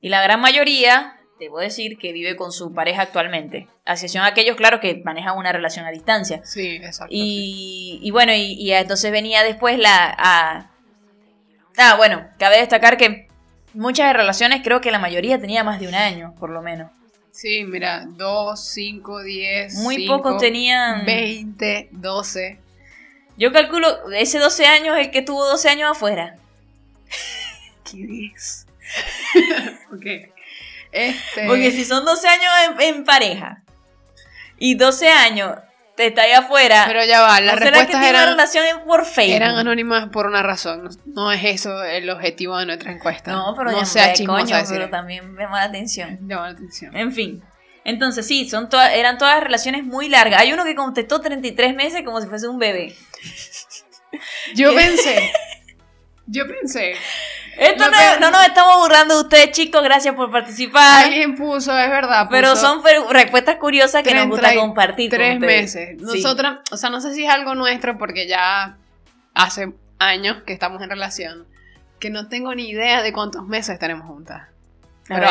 Y 0.01 0.09
la 0.11 0.23
gran 0.23 0.41
mayoría, 0.41 1.17
debo 1.41 1.59
decir, 1.59 1.97
que 1.99 2.13
vive 2.13 2.37
con 2.37 2.53
su 2.53 2.73
pareja 2.75 3.03
actualmente. 3.03 3.69
A 3.87 3.93
excepción 3.95 4.25
de 4.25 4.31
aquellos, 4.31 4.57
claro, 4.57 4.81
que 4.81 5.01
manejan 5.05 5.37
una 5.39 5.53
relación 5.53 5.87
a 5.87 5.91
distancia. 5.91 6.41
Sí, 6.45 6.77
exacto. 6.77 7.09
Y, 7.15 7.99
y 8.03 8.11
bueno, 8.11 8.33
y, 8.35 8.53
y 8.53 8.73
entonces 8.73 9.11
venía 9.11 9.43
después 9.43 9.79
la... 9.79 10.15
a- 10.19 10.71
Ah, 11.77 11.95
bueno, 11.97 12.29
cabe 12.39 12.59
destacar 12.59 12.97
que 12.97 13.27
muchas 13.73 14.15
relaciones, 14.15 14.61
creo 14.63 14.81
que 14.81 14.93
la 14.93 15.01
mayoría 15.01 15.41
tenía 15.41 15.65
más 15.65 15.81
de 15.81 15.89
un 15.89 15.95
año, 15.97 16.35
por 16.39 16.51
lo 16.51 16.63
menos. 16.63 16.91
Sí, 17.35 17.65
mira, 17.65 18.05
2, 18.07 18.65
5, 18.65 19.23
10. 19.25 19.75
Muy 19.79 20.07
pocos 20.07 20.39
tenían... 20.39 21.05
20, 21.05 21.89
12. 21.91 22.61
Yo 23.37 23.53
calculo, 23.53 24.09
ese 24.13 24.39
12 24.39 24.67
años, 24.67 24.97
el 24.97 25.11
que 25.11 25.21
tuvo 25.21 25.45
12 25.45 25.69
años 25.69 25.91
afuera. 25.91 26.37
¿Qué 27.91 28.31
es? 28.33 28.69
ok. 29.93 30.31
Este. 30.93 31.47
Porque 31.49 31.73
si 31.73 31.85
son 31.85 32.05
12 32.05 32.29
años 32.29 32.53
en, 32.69 32.95
en 32.95 33.05
pareja 33.05 33.65
y 34.57 34.77
12 34.77 35.09
años 35.09 35.57
está 35.97 36.23
ahí 36.23 36.33
afuera. 36.33 36.85
Pero 36.87 37.05
ya 37.05 37.21
va, 37.23 37.41
las 37.41 37.55
¿no 37.55 37.59
será 37.59 37.71
que 37.71 37.71
respuestas 37.71 37.87
tiene 37.89 38.11
una 38.11 38.19
eran, 38.23 38.29
relación 38.31 38.65
en- 38.67 38.81
por 38.85 39.05
Facebook? 39.05 39.37
eran 39.37 39.57
anónimas 39.57 40.09
por 40.11 40.27
una 40.27 40.43
razón. 40.43 40.89
No 41.07 41.31
es 41.33 41.43
eso 41.45 41.83
el 41.85 42.09
objetivo 42.11 42.57
de 42.59 42.67
nuestra 42.67 42.93
encuesta. 42.93 43.33
No, 43.33 43.55
pero 43.57 43.71
no 43.71 43.79
ya 43.79 43.85
sea 43.85 44.13
de 44.13 44.25
coño, 44.25 44.57
pero 44.69 44.91
también 44.91 45.33
me 45.33 45.43
llama 45.45 45.59
la 45.61 45.65
atención. 45.67 46.19
Llama 46.29 46.47
la 46.49 46.53
atención. 46.53 46.97
En 46.97 47.13
fin. 47.13 47.43
Entonces 47.87 48.27
sí, 48.27 48.49
son 48.49 48.69
todas, 48.71 48.93
eran 48.95 49.19
todas 49.19 49.43
relaciones 49.43 49.85
muy 49.85 50.09
largas. 50.09 50.41
Hay 50.41 50.53
uno 50.53 50.65
que 50.65 50.75
contestó 50.75 51.21
33 51.21 51.75
meses 51.75 52.03
como 52.03 52.21
si 52.21 52.27
fuese 52.29 52.49
un 52.49 52.59
bebé. 52.59 52.95
Yo 54.55 54.75
pensé, 54.75 55.33
yo 56.27 56.47
pensé, 56.47 56.95
Esto 57.59 57.85
No, 57.85 57.91
no, 57.91 57.97
pero- 57.97 58.21
no 58.21 58.31
nos 58.31 58.45
estamos 58.47 58.77
burlando 58.79 59.15
de 59.15 59.21
ustedes, 59.23 59.51
chicos. 59.53 59.83
Gracias 59.83 60.15
por 60.15 60.31
participar. 60.31 61.05
alguien 61.05 61.35
puso, 61.37 61.77
es 61.79 61.89
verdad, 61.91 62.27
Pero 62.31 62.57
son 62.57 62.83
respuestas 63.11 63.57
curiosas 63.57 64.03
que 64.03 64.15
nos 64.15 64.27
gusta 64.27 64.49
30 64.49 64.55
y 64.55 64.59
compartir. 64.67 65.11
tres 65.11 65.39
meses. 65.41 65.97
Sí. 65.99 66.05
Nosotras, 66.23 66.59
o 66.71 66.77
sea, 66.77 66.91
no 66.91 67.01
sé 67.01 67.15
si 67.15 67.25
es 67.25 67.31
algo 67.33 67.55
nuestro 67.55 67.97
porque 67.99 68.27
ya 68.27 68.77
hace 69.35 69.73
años 69.99 70.43
que 70.47 70.53
estamos 70.53 70.83
en 70.83 70.91
relación, 70.91 71.47
que 72.01 72.11
no 72.11 72.29
tengo 72.29 72.55
ni 72.55 72.69
idea 72.69 73.03
de 73.03 73.13
cuántos 73.13 73.47
meses 73.47 73.79
tenemos 73.79 74.07
juntas. 74.07 74.49
Pero 75.07 75.27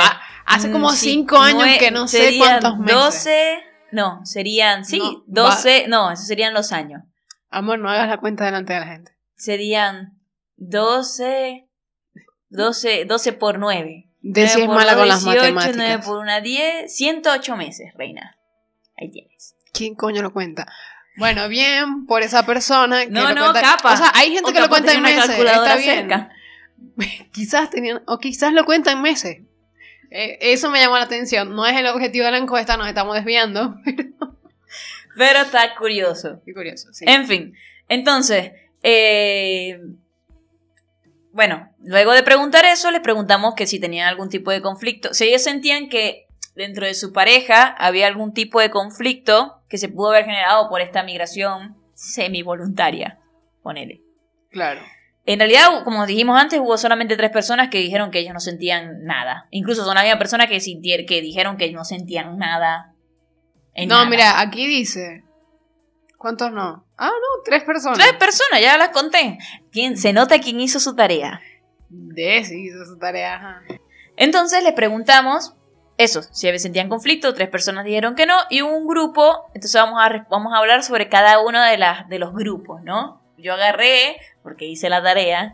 hace 0.45 0.71
como 0.71 0.89
Mm, 0.91 0.95
sí, 0.95 1.09
cinco 1.11 1.37
años 1.39 1.77
que 1.79 1.89
no 1.91 2.07
sé 2.07 2.37
cuántos 2.37 2.77
meses. 2.77 2.95
12, 2.95 3.63
no, 3.91 4.21
serían, 4.23 4.85
sí, 4.85 4.99
No, 4.99 5.23
12, 5.27 5.85
no, 5.87 6.11
esos 6.11 6.27
serían 6.27 6.53
los 6.53 6.71
años. 6.71 7.01
Amor, 7.49 7.79
no 7.79 7.89
hagas 7.89 8.07
la 8.07 8.17
cuenta 8.17 8.45
delante 8.45 8.73
de 8.73 8.79
la 8.79 8.85
gente. 8.87 9.11
Serían 9.35 10.19
12, 10.57 11.67
12, 12.53 13.05
12 13.05 13.33
por 13.33 13.59
9. 13.59 14.07
Desi 14.21 14.61
es 14.61 14.67
mala 14.67 14.95
con 14.95 15.07
las 15.07 15.23
9 15.23 15.51
matemáticas. 15.51 16.05
por 16.05 16.19
una 16.19 16.39
10, 16.39 16.95
108 16.95 17.57
meses, 17.57 17.93
reina. 17.95 18.37
Ahí 18.97 19.11
tienes. 19.11 19.55
¿Quién 19.73 19.95
coño 19.95 20.21
lo 20.21 20.31
cuenta? 20.31 20.71
Bueno, 21.17 21.47
bien 21.47 22.05
por 22.05 22.21
esa 22.21 22.45
persona 22.45 23.05
que 23.05 23.11
No, 23.11 23.29
lo 23.29 23.35
no, 23.35 23.51
cuenta. 23.51 23.61
capa. 23.61 23.93
O 23.93 23.97
sea, 23.97 24.11
hay 24.15 24.31
gente 24.33 24.49
O 24.49 24.53
que 24.53 24.59
lo 24.61 24.69
cuenta 24.69 24.93
en 24.93 25.01
meses. 25.01 25.29
Está 25.29 25.75
bien. 25.75 25.95
cerca. 26.09 26.31
Quizás 27.31 27.69
tenían, 27.69 28.01
o 28.07 28.19
quizás 28.19 28.53
lo 28.53 28.65
cuenta 28.65 28.91
en 28.91 29.01
meses. 29.01 29.41
Eh, 30.11 30.37
eso 30.41 30.69
me 30.69 30.79
llamó 30.79 30.95
la 30.97 31.03
atención. 31.03 31.55
No 31.55 31.65
es 31.65 31.75
el 31.75 31.87
objetivo 31.87 32.25
de 32.25 32.31
la 32.31 32.37
encuesta, 32.37 32.77
nos 32.77 32.87
estamos 32.87 33.15
desviando. 33.15 33.75
Pero 35.17 35.39
está 35.39 35.75
curioso. 35.75 36.41
Qué 36.45 36.53
curioso, 36.53 36.89
sí. 36.93 37.05
En 37.07 37.27
fin, 37.27 37.53
entonces, 37.87 38.51
eh, 38.83 39.79
bueno, 41.33 41.69
luego 41.79 42.13
de 42.13 42.21
preguntar 42.21 42.63
eso, 42.63 42.91
les 42.91 43.01
preguntamos 43.01 43.55
que 43.55 43.65
si 43.65 43.79
tenían 43.79 44.07
algún 44.07 44.29
tipo 44.29 44.51
de 44.51 44.61
conflicto. 44.61 45.13
Si 45.13 45.25
ellos 45.25 45.41
sentían 45.43 45.89
que 45.89 46.27
dentro 46.55 46.85
de 46.85 46.93
su 46.93 47.11
pareja 47.11 47.63
había 47.79 48.05
algún 48.05 48.33
tipo 48.33 48.59
de 48.59 48.69
conflicto 48.69 49.61
que 49.67 49.79
se 49.79 49.89
pudo 49.89 50.11
haber 50.11 50.25
generado 50.25 50.69
por 50.69 50.79
esta 50.81 51.01
migración 51.01 51.75
semi-voluntaria, 51.95 53.17
ponele. 53.63 54.01
Claro. 54.51 54.81
En 55.25 55.39
realidad, 55.39 55.83
como 55.83 56.05
dijimos 56.05 56.39
antes, 56.39 56.59
hubo 56.59 56.77
solamente 56.77 57.17
tres 57.17 57.31
personas 57.31 57.69
que 57.69 57.79
dijeron 57.79 58.11
que 58.11 58.19
ellos 58.19 58.33
no 58.33 58.39
sentían 58.39 59.03
nada. 59.03 59.47
Incluso 59.49 59.85
son 59.85 59.95
la 59.95 60.03
misma 60.03 60.19
persona 60.19 60.45
que, 60.47 60.59
que 60.59 61.21
dijeron 61.21 61.57
que 61.57 61.71
no 61.71 61.83
sentían 61.83 62.37
nada. 62.37 62.93
en 63.73 63.89
No, 63.89 63.95
nada. 63.95 64.09
mira, 64.09 64.39
aquí 64.39 64.67
dice. 64.67 65.23
¿Cuántos 66.23 66.53
no? 66.53 66.85
Ah, 66.97 67.09
no, 67.09 67.43
tres 67.43 67.65
personas. 67.65 67.97
Tres 67.97 68.13
personas, 68.13 68.61
ya 68.61 68.77
las 68.77 68.91
conté. 68.91 69.37
¿Quién, 69.73 69.97
se 69.97 70.13
nota 70.13 70.39
quién 70.39 70.61
hizo 70.61 70.79
su 70.79 70.95
tarea. 70.95 71.41
Desi 71.89 72.65
hizo 72.65 72.85
su 72.85 72.97
tarea. 72.97 73.35
ajá. 73.35 73.61
Entonces 74.15 74.63
les 74.63 74.71
preguntamos 74.71 75.53
eso, 75.97 76.23
si 76.23 76.57
sentían 76.59 76.87
conflicto, 76.87 77.33
tres 77.33 77.49
personas 77.49 77.83
dijeron 77.83 78.15
que 78.15 78.25
no, 78.25 78.35
y 78.49 78.61
un 78.61 78.87
grupo, 78.87 79.47
entonces 79.53 79.73
vamos 79.73 79.99
a, 80.01 80.25
vamos 80.29 80.53
a 80.53 80.59
hablar 80.59 80.81
sobre 80.83 81.09
cada 81.09 81.41
uno 81.41 81.61
de, 81.61 81.77
las, 81.77 82.07
de 82.07 82.19
los 82.19 82.33
grupos, 82.33 82.81
¿no? 82.83 83.21
Yo 83.37 83.55
agarré, 83.55 84.15
porque 84.43 84.65
hice 84.65 84.87
la 84.89 85.03
tarea, 85.03 85.53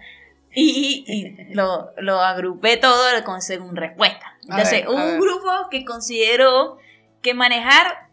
y, 0.54 1.04
y 1.08 1.54
lo, 1.56 1.94
lo 1.98 2.22
agrupé 2.22 2.78
todo 2.78 3.24
con 3.24 3.42
según 3.42 3.76
respuesta. 3.76 4.38
Entonces, 4.44 4.86
ver, 4.86 4.90
un 4.90 5.20
grupo 5.20 5.50
que 5.72 5.84
consideró 5.84 6.78
que 7.24 7.34
manejar, 7.34 8.08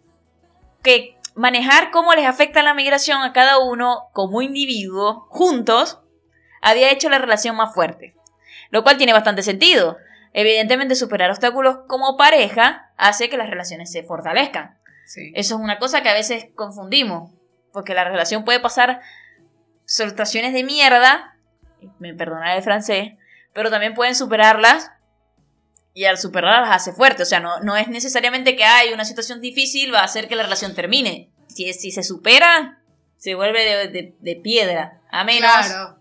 que 0.82 1.15
manejar 1.37 1.90
cómo 1.90 2.14
les 2.14 2.26
afecta 2.26 2.62
la 2.62 2.75
migración 2.75 3.23
a 3.23 3.33
cada 3.33 3.59
uno 3.59 4.09
como 4.12 4.43
individuo, 4.43 5.26
juntos, 5.28 6.00
había 6.62 6.90
hecho 6.90 7.09
la 7.09 7.19
relación 7.19 7.55
más 7.55 7.75
fuerte. 7.75 8.14
Lo 8.71 8.83
cual 8.83 8.97
tiene 8.97 9.12
bastante 9.12 9.43
sentido. 9.43 9.99
Evidentemente, 10.33 10.97
superar 10.97 11.31
obstáculos 11.31 11.78
como 11.87 12.16
pareja 12.16 12.90
hace 12.97 13.28
que 13.28 13.37
las 13.37 13.50
relaciones 13.50 13.93
se 13.93 14.02
fortalezcan. 14.02 14.78
Sí. 15.05 15.31
Eso 15.35 15.55
es 15.55 15.61
una 15.61 15.78
cosa 15.78 16.02
que 16.02 16.09
a 16.09 16.14
veces 16.14 16.49
confundimos. 16.57 17.31
Porque 17.73 17.95
la 17.95 18.05
relación 18.05 18.45
puede 18.45 18.59
pasar 18.59 19.00
situaciones 19.85 20.52
de 20.55 20.64
mierda, 20.64 21.37
me 21.99 22.14
perdonaré 22.14 22.57
el 22.57 22.62
francés, 22.62 23.12
pero 23.52 23.71
también 23.71 23.95
pueden 23.95 24.14
superarlas 24.14 24.90
y 25.97 26.05
al 26.05 26.19
superarlas 26.19 26.69
las 26.69 26.76
hace 26.76 26.93
fuerte. 26.93 27.23
O 27.23 27.26
sea, 27.26 27.41
no, 27.41 27.59
no 27.61 27.75
es 27.75 27.88
necesariamente 27.88 28.55
que 28.55 28.65
hay 28.65 28.93
una 28.93 29.07
situación 29.07 29.41
difícil 29.41 29.95
va 29.95 30.00
a 30.00 30.05
hacer 30.05 30.29
que 30.29 30.37
la 30.37 30.43
relación 30.43 30.75
termine. 30.75 31.31
Si, 31.49 31.73
si 31.73 31.91
se 31.91 32.03
supera, 32.03 32.81
se 33.17 33.35
vuelve 33.35 33.65
de, 33.65 33.88
de- 33.88 34.15
de 34.21 34.37
piedra. 34.37 35.00
A 35.11 35.25
menos, 35.25 35.50
Claro. 35.50 35.99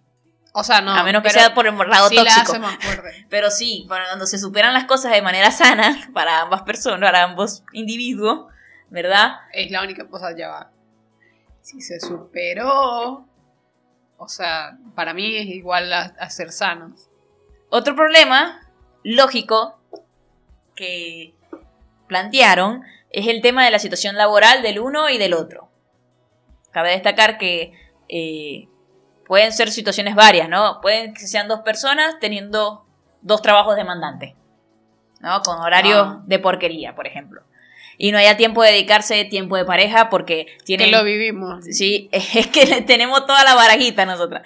O 0.52 0.64
sea, 0.66 0.82
no. 0.82 0.92
a 0.94 1.04
menos 1.04 1.24
que 1.24 1.30
sea 1.30 1.54
por 1.54 1.66
el 1.66 1.78
lado 1.78 2.10
sí 2.10 2.16
tóxico. 2.18 2.42
hace 2.52 2.60
más 2.60 2.76
fuerte. 2.78 3.26
Pero 3.30 3.50
sí, 3.50 3.86
cuando 3.88 4.26
se 4.28 4.38
superan 4.38 4.74
las 4.74 4.84
cosas 4.84 5.14
de 5.14 5.22
manera 5.22 5.50
sana 5.52 6.10
para 6.14 6.42
ambas 6.42 6.64
personas, 6.64 7.00
para 7.10 7.24
ambos 7.24 7.64
individuos, 7.72 8.52
¿verdad? 8.90 9.38
Es 9.54 9.72
la 9.72 9.82
única 9.82 10.08
cosa 10.10 10.36
ya 10.38 10.50
va. 10.50 10.72
Si 11.62 11.80
se 11.82 12.02
superó. 12.02 13.26
O 14.18 14.28
sea, 14.28 14.78
para 14.94 15.14
mí 15.14 15.38
es 15.38 15.46
igual 15.48 15.92
a, 15.94 16.14
a 16.20 16.30
ser 16.30 16.52
sanos. 16.52 17.10
Otro 17.70 17.96
problema 17.96 18.62
lógico 19.04 19.80
que 20.76 21.34
plantearon 22.08 22.84
es 23.12 23.28
el 23.28 23.42
tema 23.42 23.64
de 23.66 23.72
la 23.72 23.80
situación 23.80 24.16
laboral 24.16 24.62
del 24.62 24.80
uno 24.80 25.10
y 25.10 25.18
del 25.18 25.34
otro. 25.34 25.70
Cabe 26.72 26.92
destacar 26.92 27.38
que 27.38 27.74
eh, 28.10 28.68
pueden 29.26 29.52
ser 29.54 29.72
situaciones 29.72 30.16
varias, 30.16 30.50
¿no? 30.50 30.80
Pueden 30.82 31.14
que 31.14 31.28
sean 31.28 31.48
dos 31.48 31.62
personas 31.62 32.20
teniendo 32.20 32.86
dos 33.22 33.42
trabajos 33.42 33.76
demandantes, 33.76 34.34
¿no? 35.22 35.42
Con 35.42 35.58
horarios 35.60 36.02
Ah. 36.06 36.24
de 36.26 36.40
porquería, 36.40 36.94
por 36.96 37.08
ejemplo. 37.08 37.42
Y 37.98 38.12
no 38.12 38.18
haya 38.18 38.36
tiempo 38.36 38.62
de 38.62 38.72
dedicarse 38.72 39.24
tiempo 39.24 39.56
de 39.56 39.64
pareja 39.64 40.10
porque 40.10 40.46
Que 40.46 40.64
tienen... 40.66 40.92
lo 40.92 41.04
vivimos. 41.06 41.64
Sí, 41.72 42.10
es 42.12 42.48
que 42.48 42.82
tenemos 42.82 43.26
toda 43.26 43.44
la 43.46 43.56
barajita 43.56 44.06
nosotras. 44.06 44.44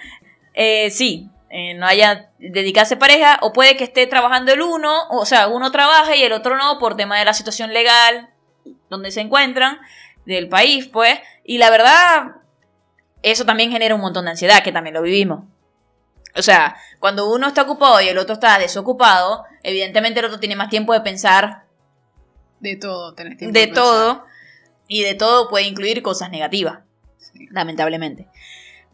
Eh, 0.54 0.90
sí, 0.90 1.28
eh, 1.50 1.74
no 1.74 1.86
haya 1.86 2.30
dedicarse 2.38 2.96
pareja, 2.96 3.38
o 3.42 3.52
puede 3.52 3.76
que 3.76 3.84
esté 3.84 4.06
trabajando 4.06 4.52
el 4.52 4.62
uno, 4.62 5.08
o 5.10 5.26
sea, 5.26 5.48
uno 5.48 5.70
trabaja 5.72 6.14
y 6.16 6.22
el 6.22 6.32
otro 6.32 6.56
no, 6.56 6.78
por 6.78 6.96
tema 6.96 7.18
de 7.18 7.24
la 7.24 7.34
situación 7.34 7.72
legal 7.72 8.30
donde 8.88 9.10
se 9.10 9.20
encuentran, 9.20 9.78
del 10.26 10.48
país, 10.48 10.86
pues. 10.86 11.18
Y 11.44 11.58
la 11.58 11.70
verdad, 11.70 12.36
eso 13.22 13.44
también 13.44 13.70
genera 13.70 13.94
un 13.94 14.00
montón 14.00 14.24
de 14.26 14.32
ansiedad, 14.32 14.62
que 14.62 14.72
también 14.72 14.94
lo 14.94 15.02
vivimos. 15.02 15.44
O 16.36 16.42
sea, 16.42 16.76
cuando 17.00 17.32
uno 17.32 17.48
está 17.48 17.62
ocupado 17.62 18.00
y 18.00 18.08
el 18.08 18.18
otro 18.18 18.34
está 18.34 18.58
desocupado, 18.58 19.44
evidentemente 19.64 20.20
el 20.20 20.26
otro 20.26 20.38
tiene 20.38 20.54
más 20.56 20.68
tiempo 20.68 20.92
de 20.92 21.00
pensar 21.00 21.64
De 22.60 22.76
todo, 22.76 23.14
tenés 23.14 23.36
tiempo 23.38 23.58
de 23.58 23.66
pensar. 23.66 23.82
todo, 23.84 24.24
y 24.86 25.02
de 25.02 25.14
todo 25.14 25.48
puede 25.48 25.64
incluir 25.66 26.02
cosas 26.02 26.30
negativas 26.30 26.80
Sí. 27.18 27.48
lamentablemente. 27.50 28.28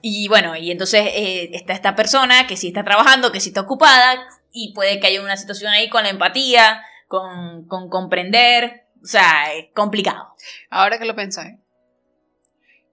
Y 0.08 0.28
bueno, 0.28 0.54
y 0.54 0.70
entonces 0.70 1.02
eh, 1.04 1.50
está 1.52 1.72
esta 1.72 1.96
persona 1.96 2.46
que 2.46 2.56
sí 2.56 2.68
está 2.68 2.84
trabajando, 2.84 3.32
que 3.32 3.40
sí 3.40 3.48
está 3.48 3.62
ocupada, 3.62 4.24
y 4.52 4.72
puede 4.72 5.00
que 5.00 5.08
haya 5.08 5.20
una 5.20 5.36
situación 5.36 5.72
ahí 5.72 5.90
con 5.90 6.04
la 6.04 6.10
empatía, 6.10 6.80
con, 7.08 7.66
con 7.66 7.88
comprender, 7.90 8.86
o 9.02 9.06
sea, 9.06 9.52
es 9.52 9.66
complicado. 9.74 10.32
Ahora 10.70 11.00
que 11.00 11.06
lo 11.06 11.16
pensáis. 11.16 11.58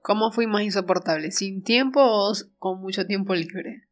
¿Cómo 0.01 0.31
fui 0.31 0.47
más 0.47 0.63
insoportable? 0.63 1.29
¿Sin 1.29 1.61
tiempo 1.63 2.01
o 2.01 2.33
con 2.57 2.81
mucho 2.81 3.05
tiempo 3.05 3.35
libre? 3.35 3.83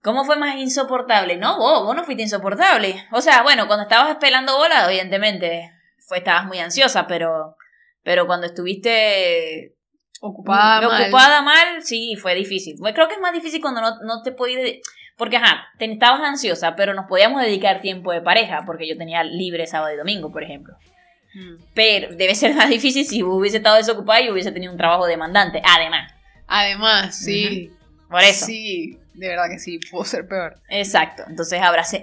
¿Cómo 0.00 0.24
fue 0.24 0.36
más 0.38 0.56
insoportable? 0.56 1.36
No, 1.36 1.58
vos, 1.58 1.84
vos 1.84 1.94
no 1.94 2.02
fuiste 2.04 2.22
insoportable. 2.22 3.06
O 3.12 3.20
sea, 3.20 3.42
bueno, 3.42 3.66
cuando 3.66 3.82
estabas 3.82 4.16
pelando 4.16 4.56
bola, 4.56 4.86
evidentemente, 4.86 5.70
fue, 5.98 6.16
estabas 6.16 6.46
muy 6.46 6.60
ansiosa, 6.60 7.06
pero, 7.06 7.56
pero 8.02 8.26
cuando 8.26 8.46
estuviste 8.46 9.76
Ocupada, 10.20 10.88
mal. 10.88 11.02
ocupada 11.02 11.42
mal, 11.42 11.82
sí, 11.82 12.16
fue 12.16 12.34
difícil. 12.34 12.76
Creo 12.94 13.08
que 13.08 13.14
es 13.14 13.20
más 13.20 13.32
difícil 13.32 13.60
cuando 13.60 13.80
no, 13.80 14.00
no 14.02 14.22
te 14.22 14.32
podías... 14.32 14.60
Porque, 15.16 15.36
ajá, 15.36 15.66
te, 15.78 15.90
estabas 15.90 16.20
ansiosa, 16.20 16.76
pero 16.76 16.94
nos 16.94 17.06
podíamos 17.06 17.42
dedicar 17.42 17.80
tiempo 17.80 18.12
de 18.12 18.20
pareja, 18.20 18.62
porque 18.64 18.88
yo 18.88 18.96
tenía 18.96 19.24
libre 19.24 19.66
sábado 19.66 19.92
y 19.92 19.96
domingo, 19.96 20.30
por 20.30 20.44
ejemplo. 20.44 20.76
Mm. 21.34 21.62
Pero 21.74 22.14
debe 22.14 22.34
ser 22.34 22.54
más 22.54 22.68
difícil 22.68 23.04
si 23.04 23.22
hubiese 23.22 23.58
estado 23.58 23.76
desocupada 23.76 24.20
y 24.20 24.30
hubiese 24.30 24.52
tenido 24.52 24.72
un 24.72 24.78
trabajo 24.78 25.06
demandante, 25.06 25.60
además. 25.64 26.12
Además, 26.46 27.16
sí. 27.16 27.72
Por 28.08 28.22
eso. 28.22 28.46
Sí, 28.46 28.98
de 29.14 29.28
verdad 29.28 29.48
que 29.50 29.58
sí, 29.58 29.78
pudo 29.90 30.04
ser 30.04 30.26
peor. 30.26 30.60
Exacto. 30.68 31.24
Entonces, 31.28 31.60
abracé. 31.60 32.02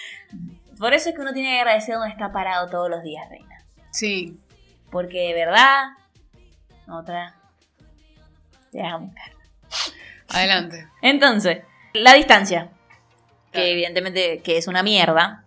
por 0.78 0.94
eso 0.94 1.08
es 1.08 1.14
que 1.14 1.20
uno 1.20 1.32
tiene 1.32 1.50
que 1.50 1.58
agradecer 1.58 1.96
donde 1.96 2.10
está 2.10 2.32
parado 2.32 2.68
todos 2.68 2.88
los 2.88 3.02
días, 3.02 3.28
Reina. 3.28 3.64
Sí. 3.90 4.38
Porque 4.90 5.28
de 5.28 5.34
verdad, 5.34 5.88
otra, 6.88 7.34
te 8.72 8.78
dejamos 8.78 9.14
Adelante. 10.28 10.86
Entonces, 11.02 11.58
la 11.94 12.14
distancia, 12.14 12.70
que 13.52 13.58
Claro. 13.60 13.66
evidentemente 13.68 14.40
que 14.42 14.58
es 14.58 14.66
una 14.68 14.82
mierda, 14.82 15.44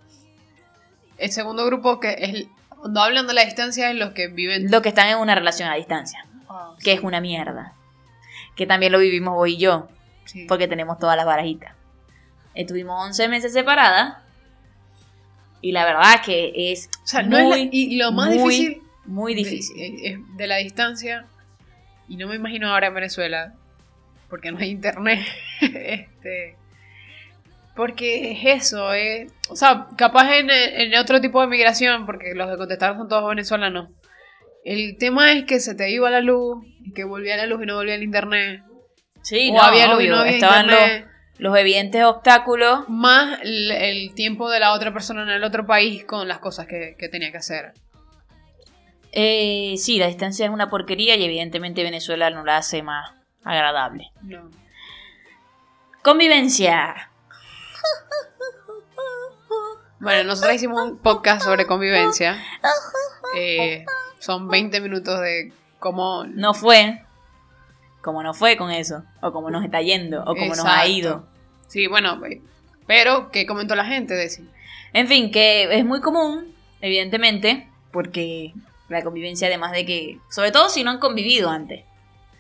El 1.18 1.32
segundo 1.32 1.66
grupo 1.66 2.00
que 2.00 2.16
es. 2.18 2.48
Cuando 2.70 3.02
hablan 3.02 3.28
de 3.28 3.34
la 3.34 3.44
distancia 3.44 3.90
es 3.92 3.98
los 3.98 4.12
que 4.14 4.28
viven. 4.30 4.72
lo 4.72 4.82
que 4.82 4.90
están 4.90 5.10
en 5.10 5.18
una 5.18 5.36
relación 5.36 5.68
a 5.70 5.76
distancia, 5.76 6.26
Ah, 6.48 6.76
que 6.82 6.94
es 6.94 7.02
una 7.02 7.20
mierda. 7.20 7.74
Que 8.56 8.66
también 8.66 8.92
lo 8.94 9.00
vivimos 9.00 9.36
vos 9.36 9.48
y 9.50 9.58
yo, 9.58 9.90
sí. 10.26 10.46
porque 10.48 10.68
tenemos 10.70 10.98
todas 10.98 11.18
las 11.18 11.26
barajitas. 11.26 11.74
Estuvimos 12.56 13.06
11 13.06 13.28
meses 13.28 13.52
separadas 13.54 14.18
y 15.62 15.74
la 15.74 15.84
verdad 15.84 16.22
que 16.26 16.72
es 16.72 16.90
O 17.04 17.08
sea, 17.08 17.22
no 17.22 17.38
es 17.38 17.44
la- 17.44 17.50
muy, 17.58 17.70
y 17.72 17.98
lo 17.98 18.12
más 18.14 18.30
muy, 18.34 18.38
difícil 18.56 18.82
muy 19.10 19.34
de- 19.34 19.40
difícil. 19.44 19.76
es- 19.82 20.14
es 20.14 20.20
de, 20.38 20.48
la 20.48 20.58
distancia, 20.58 21.26
y 22.08 22.16
no 22.18 22.28
me 22.28 22.36
imagino 22.36 22.72
ahora 22.72 22.88
en 22.88 22.94
Venezuela, 22.94 23.54
porque 24.30 24.52
no 24.52 24.60
hay 24.60 24.70
internet. 24.70 25.20
este, 25.62 26.56
porque 27.76 28.32
es 28.32 28.64
eso, 28.64 28.94
eh. 28.94 29.28
O 29.50 29.56
sea, 29.56 29.88
capaz 29.98 30.34
en, 30.38 30.50
en 30.50 30.96
otro 30.96 31.22
tipo 31.22 31.40
de 31.42 31.48
migración, 31.48 32.06
porque 32.06 32.34
los 32.36 32.50
que 32.50 32.58
contestaron 32.58 32.98
son 32.98 33.08
todos 33.08 33.30
venezolanos. 33.30 33.90
El 34.66 34.98
tema 34.98 35.32
es 35.32 35.46
que 35.46 35.60
se 35.60 35.74
te 35.76 35.90
iba 35.90 36.10
la 36.10 36.20
luz, 36.22 36.66
y 36.84 36.92
que 36.94 37.04
volvía 37.06 37.38
la 37.38 37.46
luz 37.46 37.64
y 37.64 37.66
no 37.66 37.76
volvía 37.76 37.96
el 37.96 38.04
internet. 38.04 38.62
Sí, 39.22 39.50
o 39.52 39.54
no, 39.54 39.62
había 39.62 39.94
luz 39.94 40.04
y 40.04 40.08
no 40.08 40.18
había 40.18 40.34
estaban 40.34 40.68
los, 40.68 40.76
internet. 40.80 41.08
los 41.38 41.58
evidentes 41.58 42.04
obstáculos. 42.04 42.90
Más 42.90 43.40
el, 43.44 43.72
el 43.72 44.14
tiempo 44.14 44.50
de 44.50 44.60
la 44.60 44.74
otra 44.74 44.92
persona 44.94 45.24
en 45.24 45.30
el 45.30 45.44
otro 45.44 45.66
país 45.66 46.04
con 46.04 46.28
las 46.28 46.40
cosas 46.40 46.68
que, 46.68 46.96
que 46.98 47.08
tenía 47.10 47.32
que 47.32 47.38
hacer. 47.38 47.74
Eh, 49.12 49.76
sí, 49.78 49.98
la 49.98 50.08
distancia 50.08 50.46
es 50.46 50.52
una 50.52 50.70
porquería 50.70 51.16
y 51.16 51.24
evidentemente 51.24 51.84
Venezuela 51.84 52.30
no 52.30 52.44
la 52.44 52.58
hace 52.58 52.84
más 52.84 53.12
agradable. 53.44 54.12
No. 54.22 54.50
Convivencia. 56.04 57.12
Bueno, 60.00 60.30
nosotros 60.30 60.56
hicimos 60.56 60.82
un 60.82 60.98
podcast 60.98 61.44
sobre 61.44 61.66
convivencia. 61.66 62.42
Eh, 63.36 63.86
son 64.18 64.48
20 64.48 64.80
minutos 64.82 65.20
de 65.20 65.54
cómo... 65.78 66.24
No 66.24 66.54
fue 66.54 67.04
como 68.02 68.24
no 68.24 68.34
fue 68.34 68.58
con 68.58 68.72
eso, 68.72 69.04
o 69.22 69.32
como 69.32 69.50
nos 69.50 69.64
está 69.64 69.82
yendo, 69.82 70.22
o 70.24 70.36
como 70.36 70.56
nos 70.56 70.66
ha 70.66 70.88
ido. 70.88 71.28
Sí, 71.68 71.88
bueno, 71.88 72.24
eh, 72.26 72.42
pero 72.88 73.30
¿qué 73.32 73.46
comentó 73.46 73.76
la 73.76 73.86
gente 73.86 74.14
de 74.14 74.26
eso? 74.26 74.42
En 74.94 75.08
fin, 75.08 75.32
que 75.32 75.78
es 75.78 75.86
muy 75.86 76.02
común, 76.02 76.56
evidentemente, 76.82 77.70
porque 77.92 78.54
la 78.90 79.04
convivencia, 79.04 79.48
además 79.48 79.72
de 79.72 79.86
que, 79.86 80.20
sobre 80.30 80.52
todo 80.52 80.70
si 80.70 80.84
no 80.84 80.92
han 80.92 81.00
convivido 81.00 81.50
antes. 81.50 81.86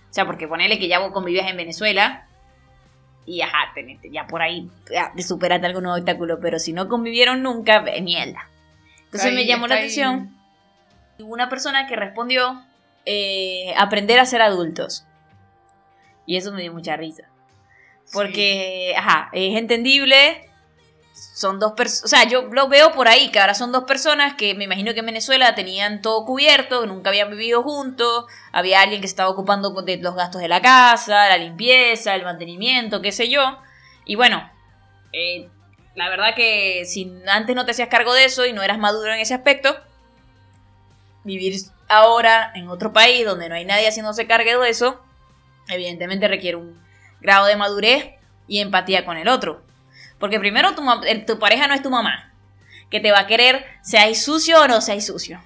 O 0.10 0.14
sea, 0.14 0.26
porque 0.26 0.48
ponele 0.48 0.80
que 0.80 0.88
ya 0.88 1.00
vos 1.00 1.12
convivías 1.12 1.50
en 1.50 1.58
Venezuela 1.58 2.28
y 3.26 3.42
ajá, 3.42 3.72
tenete, 3.76 4.10
ya 4.12 4.26
por 4.26 4.42
ahí 4.42 4.70
ya, 4.92 5.12
te 5.16 5.22
superaste 5.22 5.68
algún 5.68 5.86
obstáculo, 5.86 6.40
pero 6.42 6.58
si 6.58 6.74
no 6.74 6.90
convivieron 6.90 7.44
nunca, 7.44 7.84
es 7.88 8.02
mierda. 8.02 8.50
Entonces 9.06 9.30
Ahí 9.30 9.36
me 9.36 9.46
llamó 9.46 9.68
la 9.68 9.76
ahí. 9.76 9.82
atención 9.82 10.36
una 11.20 11.50
persona 11.50 11.88
que 11.88 11.96
respondió 11.96 12.64
eh, 13.06 13.74
aprender 13.78 14.20
a 14.20 14.26
ser 14.26 14.42
adultos. 14.42 15.06
Y 16.26 16.38
eso 16.38 16.52
me 16.52 16.62
dio 16.62 16.74
mucha 16.74 16.96
risa. 16.96 17.24
Porque, 18.14 18.94
ajá, 18.98 19.30
es 19.34 19.58
entendible. 19.58 20.49
Son 21.34 21.60
dos 21.60 21.74
personas. 21.74 22.04
O 22.06 22.08
sea, 22.08 22.24
yo 22.28 22.44
lo 22.44 22.68
veo 22.68 22.92
por 22.92 23.08
ahí, 23.08 23.30
que 23.32 23.40
ahora 23.40 23.54
son 23.54 23.72
dos 23.72 23.84
personas 23.84 24.36
que 24.36 24.56
me 24.56 24.66
imagino 24.66 24.94
que 24.94 25.00
en 25.00 25.06
Venezuela 25.06 25.56
tenían 25.56 26.02
todo 26.02 26.26
cubierto, 26.26 26.86
nunca 26.86 27.10
habían 27.10 27.30
vivido 27.30 27.64
juntos. 27.64 28.26
Había 28.52 28.82
alguien 28.82 29.02
que 29.02 29.08
se 29.08 29.14
estaba 29.14 29.30
ocupando 29.30 29.70
de 29.82 29.98
los 29.98 30.16
gastos 30.16 30.42
de 30.42 30.48
la 30.48 30.62
casa, 30.62 31.30
la 31.30 31.38
limpieza, 31.38 32.16
el 32.16 32.24
mantenimiento, 32.24 33.02
qué 33.02 33.12
sé 33.12 33.30
yo. 33.30 33.60
Y 34.06 34.16
bueno, 34.16 34.50
eh, 35.14 35.50
la 35.96 36.10
verdad 36.10 36.36
que 36.36 36.86
si 36.86 37.14
antes 37.28 37.56
no 37.56 37.66
te 37.66 37.72
hacías 37.72 37.90
cargo 37.90 38.14
de 38.14 38.26
eso 38.26 38.46
y 38.46 38.54
no 38.54 38.64
eras 38.64 38.80
maduro 38.80 39.14
en 39.14 39.20
ese 39.20 39.34
aspecto, 39.34 39.76
vivir 41.24 41.56
ahora 41.88 42.52
en 42.56 42.70
otro 42.70 42.94
país 42.94 43.26
donde 43.26 43.50
no 43.50 43.56
hay 43.56 43.66
nadie 43.66 43.88
haciéndose 43.88 44.28
cargo 44.28 44.62
de 44.62 44.70
eso, 44.70 45.02
evidentemente 45.68 46.28
requiere 46.28 46.58
un 46.58 46.82
grado 47.22 47.48
de 47.48 47.56
madurez 47.56 48.12
y 48.48 48.60
empatía 48.60 49.06
con 49.06 49.18
el 49.18 49.28
otro. 49.28 49.62
Porque 50.20 50.40
primero 50.40 50.76
tu, 50.76 50.84
tu 51.26 51.40
pareja 51.40 51.68
no 51.68 51.74
es 51.74 51.82
tu 51.82 51.90
mamá, 51.90 52.34
que 52.90 53.00
te 53.00 53.12
va 53.12 53.20
a 53.20 53.28
querer 53.28 53.66
seáis 53.82 54.24
sucio 54.24 54.62
o 54.62 54.68
no 54.68 54.82
seáis 54.82 55.06
sucio. 55.06 55.42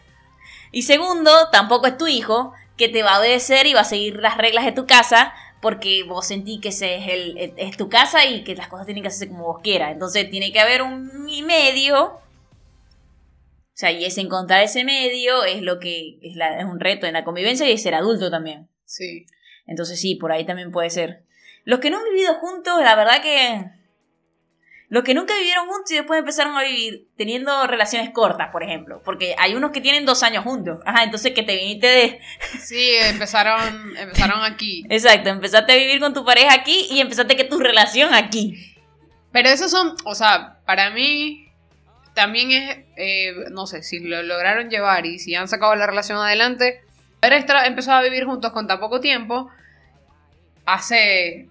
Y 0.71 0.83
segundo, 0.83 1.49
tampoco 1.51 1.87
es 1.87 1.97
tu 1.97 2.07
hijo, 2.07 2.53
que 2.77 2.89
te 2.89 3.03
va 3.03 3.15
a 3.15 3.19
obedecer 3.19 3.67
y 3.67 3.73
va 3.73 3.81
a 3.81 3.85
seguir 3.85 4.15
las 4.15 4.37
reglas 4.37 4.65
de 4.65 4.71
tu 4.71 4.87
casa 4.87 5.33
porque 5.61 6.03
vos 6.03 6.27
sentís 6.27 6.59
que 6.59 6.69
ese 6.69 6.95
es, 6.97 7.07
el, 7.07 7.37
es- 7.37 7.51
es 7.55 7.77
tu 7.77 7.87
casa 7.87 8.25
y 8.25 8.43
que 8.43 8.55
las 8.55 8.67
cosas 8.67 8.85
tienen 8.85 9.03
que 9.03 9.07
hacerse 9.09 9.29
como 9.29 9.45
vos 9.45 9.61
quieras. 9.63 9.91
Entonces 9.91 10.29
tiene 10.29 10.51
que 10.51 10.59
haber 10.59 10.81
un 10.81 11.23
medio. 11.45 12.05
O 12.05 12.21
sea, 13.75 13.91
y 13.91 14.05
es 14.05 14.17
encontrar 14.17 14.61
ese 14.63 14.83
medio 14.83 15.43
es 15.45 15.61
lo 15.61 15.79
que 15.79 16.17
es, 16.21 16.35
la- 16.35 16.59
es 16.59 16.65
un 16.65 16.79
reto 16.79 17.05
en 17.05 17.13
la 17.13 17.23
convivencia 17.23 17.67
y 17.67 17.71
es 17.73 17.81
ser 17.83 17.95
adulto 17.95 18.29
también. 18.29 18.67
Sí. 18.85 19.25
Entonces 19.65 19.99
sí, 20.01 20.15
por 20.15 20.31
ahí 20.31 20.45
también 20.45 20.71
puede 20.71 20.89
ser. 20.89 21.23
Los 21.63 21.79
que 21.79 21.89
no 21.89 21.97
han 21.99 22.03
vivido 22.05 22.33
juntos, 22.35 22.81
la 22.81 22.95
verdad 22.95 23.21
que... 23.21 23.65
Los 24.93 25.03
que 25.03 25.15
nunca 25.15 25.35
vivieron 25.35 25.65
juntos 25.65 25.91
y 25.91 25.95
después 25.95 26.19
empezaron 26.19 26.55
a 26.55 26.61
vivir 26.61 27.07
teniendo 27.17 27.65
relaciones 27.65 28.11
cortas, 28.11 28.51
por 28.51 28.61
ejemplo. 28.61 29.01
Porque 29.03 29.35
hay 29.39 29.55
unos 29.55 29.71
que 29.71 29.81
tienen 29.81 30.05
dos 30.05 30.21
años 30.21 30.43
juntos. 30.43 30.81
Ajá, 30.85 31.01
entonces 31.01 31.33
que 31.33 31.41
te 31.41 31.55
viniste 31.55 31.87
de... 31.87 32.19
Sí, 32.59 32.91
empezaron, 33.09 33.97
empezaron 33.97 34.43
aquí. 34.43 34.85
Exacto, 34.91 35.31
empezaste 35.31 35.73
a 35.73 35.77
vivir 35.77 35.99
con 35.99 36.13
tu 36.13 36.23
pareja 36.23 36.53
aquí 36.53 36.85
y 36.91 36.99
empezaste 36.99 37.35
que 37.35 37.43
tu 37.43 37.57
relación 37.57 38.13
aquí. 38.13 38.75
Pero 39.31 39.49
esos 39.49 39.71
son, 39.71 39.95
o 40.05 40.13
sea, 40.13 40.59
para 40.63 40.91
mí 40.91 41.47
también 42.13 42.51
es, 42.51 42.77
eh, 42.95 43.33
no 43.49 43.65
sé, 43.65 43.81
si 43.81 43.97
lo 43.97 44.21
lograron 44.21 44.69
llevar 44.69 45.07
y 45.07 45.17
si 45.17 45.33
han 45.33 45.47
sacado 45.47 45.75
la 45.75 45.87
relación 45.87 46.19
adelante, 46.19 46.83
haber 47.19 47.43
empezado 47.65 47.97
a 47.97 48.03
vivir 48.03 48.25
juntos 48.25 48.51
con 48.51 48.67
tan 48.67 48.79
poco 48.79 48.99
tiempo, 48.99 49.49
hace, 50.67 51.49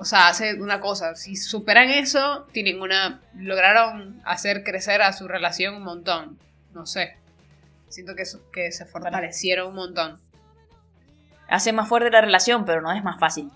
o 0.00 0.04
sea, 0.06 0.28
hace 0.28 0.54
una 0.54 0.80
cosa, 0.80 1.14
si 1.14 1.36
superan 1.36 1.90
eso, 1.90 2.46
tienen 2.52 2.80
una, 2.80 3.20
lograron 3.36 4.20
hacer 4.24 4.64
crecer 4.64 5.02
a 5.02 5.12
su 5.12 5.28
relación 5.28 5.74
un 5.74 5.82
montón, 5.82 6.38
no 6.72 6.86
sé, 6.86 7.16
siento 7.90 8.14
que, 8.16 8.22
eso- 8.22 8.40
que 8.50 8.72
se 8.72 8.86
fortalecieron 8.86 9.68
un 9.68 9.74
montón. 9.74 10.18
Hace 11.48 11.72
más 11.72 11.86
fuerte 11.88 12.10
la 12.10 12.20
relación, 12.22 12.64
pero 12.64 12.80
no 12.80 12.92
es 12.92 13.02
más 13.04 13.18
fácil. 13.20 13.50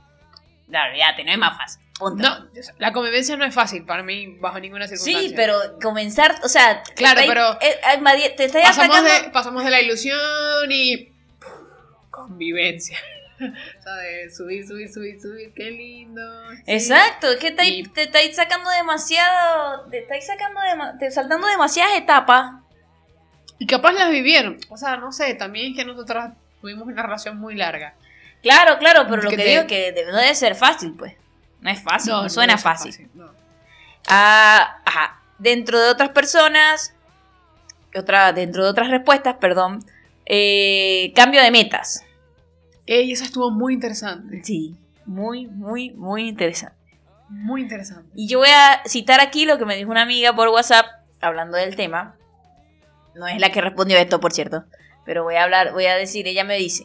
La 0.68 0.86
olvídate, 0.88 1.24
no 1.24 1.32
es 1.32 1.38
más 1.38 1.56
fácil. 1.56 1.80
Punto. 1.98 2.28
No, 2.28 2.48
la 2.78 2.92
convivencia 2.92 3.36
no 3.36 3.44
es 3.44 3.54
fácil 3.54 3.84
para 3.84 4.02
mí 4.02 4.36
bajo 4.40 4.58
ninguna 4.58 4.88
circunstancia. 4.88 5.28
Sí, 5.28 5.34
pero 5.36 5.56
comenzar, 5.80 6.34
o 6.42 6.48
sea, 6.48 6.82
Claro, 6.96 7.20
te 7.20 7.26
pero- 7.28 7.52
eh, 7.60 8.32
te 8.36 8.44
estás 8.46 8.62
pasamos 8.64 8.96
atacando... 8.98 9.24
de, 9.26 9.30
pasamos 9.30 9.64
de 9.64 9.70
la 9.70 9.80
ilusión 9.80 10.18
y 10.70 11.08
convivencia. 12.10 12.98
de 13.84 14.30
subir, 14.30 14.66
subir, 14.66 14.92
subir, 14.92 15.20
subir, 15.20 15.52
qué 15.54 15.70
lindo. 15.70 16.22
sí. 16.56 16.62
Exacto, 16.66 17.28
es 17.30 17.36
que 17.38 17.50
te, 17.50 17.64
Y- 17.66 17.82
te 17.84 18.04
estáis 18.04 18.36
sacando 18.36 18.70
demasiado, 18.70 19.86
te 19.90 19.98
estáis 19.98 20.26
sacando, 20.26 20.60
te 20.98 21.10
saltando 21.10 21.46
demasiadas 21.46 21.96
etapas. 21.96 22.54
Y 23.58 23.66
capaz 23.66 23.92
las 23.92 24.10
vivieron. 24.10 24.58
O 24.68 24.76
sea, 24.76 24.96
no 24.96 25.12
sé, 25.12 25.34
también 25.34 25.72
es 25.72 25.76
que 25.78 25.84
nosotras 25.84 26.32
tuvimos 26.60 26.86
una 26.88 27.02
relación 27.02 27.38
muy 27.38 27.54
larga. 27.54 27.94
Claro, 28.42 28.78
claro, 28.78 29.06
pero 29.08 29.22
lo 29.22 29.30
Que 29.30 29.36
que, 29.36 29.42
te- 29.42 29.48
digo 29.48 29.60
es 29.62 29.66
que 29.68 29.92
debe- 29.92 30.10
no 30.12 30.18
debe 30.18 30.34
ser 30.34 30.54
fácil, 30.54 30.94
pues. 30.98 31.14
No 31.60 31.70
es 31.70 31.80
fácil, 31.82 32.12
no, 32.12 32.28
suena 32.28 32.58
fácil. 32.58 33.08
no. 33.14 33.30
Ah, 34.08 34.80
ajá. 34.84 35.20
Dentro 35.38 35.80
de 35.80 35.88
otras 35.88 36.10
personas, 36.10 36.94
otra, 37.96 38.32
dentro 38.32 38.64
de 38.64 38.70
otras 38.70 38.90
respuestas, 38.90 39.36
perdón, 39.40 39.82
eh, 40.26 41.12
cambio 41.16 41.40
de 41.42 41.50
metas. 41.50 42.04
Ey, 42.86 43.12
esa 43.12 43.24
estuvo 43.24 43.50
muy 43.50 43.74
interesante. 43.74 44.42
Sí, 44.44 44.76
muy, 45.06 45.46
muy, 45.46 45.90
muy 45.92 46.28
interesante. 46.28 46.76
Muy 47.28 47.62
interesante. 47.62 48.10
Y 48.14 48.28
yo 48.28 48.38
voy 48.38 48.50
a 48.50 48.82
citar 48.86 49.20
aquí 49.20 49.46
lo 49.46 49.58
que 49.58 49.64
me 49.64 49.76
dijo 49.76 49.90
una 49.90 50.02
amiga 50.02 50.34
por 50.34 50.48
WhatsApp 50.48 50.86
hablando 51.20 51.56
del 51.56 51.76
tema. 51.76 52.16
No 53.14 53.26
es 53.26 53.38
la 53.38 53.50
que 53.50 53.60
respondió 53.60 53.96
esto, 53.96 54.20
por 54.20 54.32
cierto. 54.32 54.64
Pero 55.04 55.24
voy 55.24 55.36
a 55.36 55.44
hablar, 55.44 55.72
voy 55.72 55.86
a 55.86 55.96
decir, 55.96 56.26
ella 56.26 56.44
me 56.44 56.56
dice. 56.56 56.84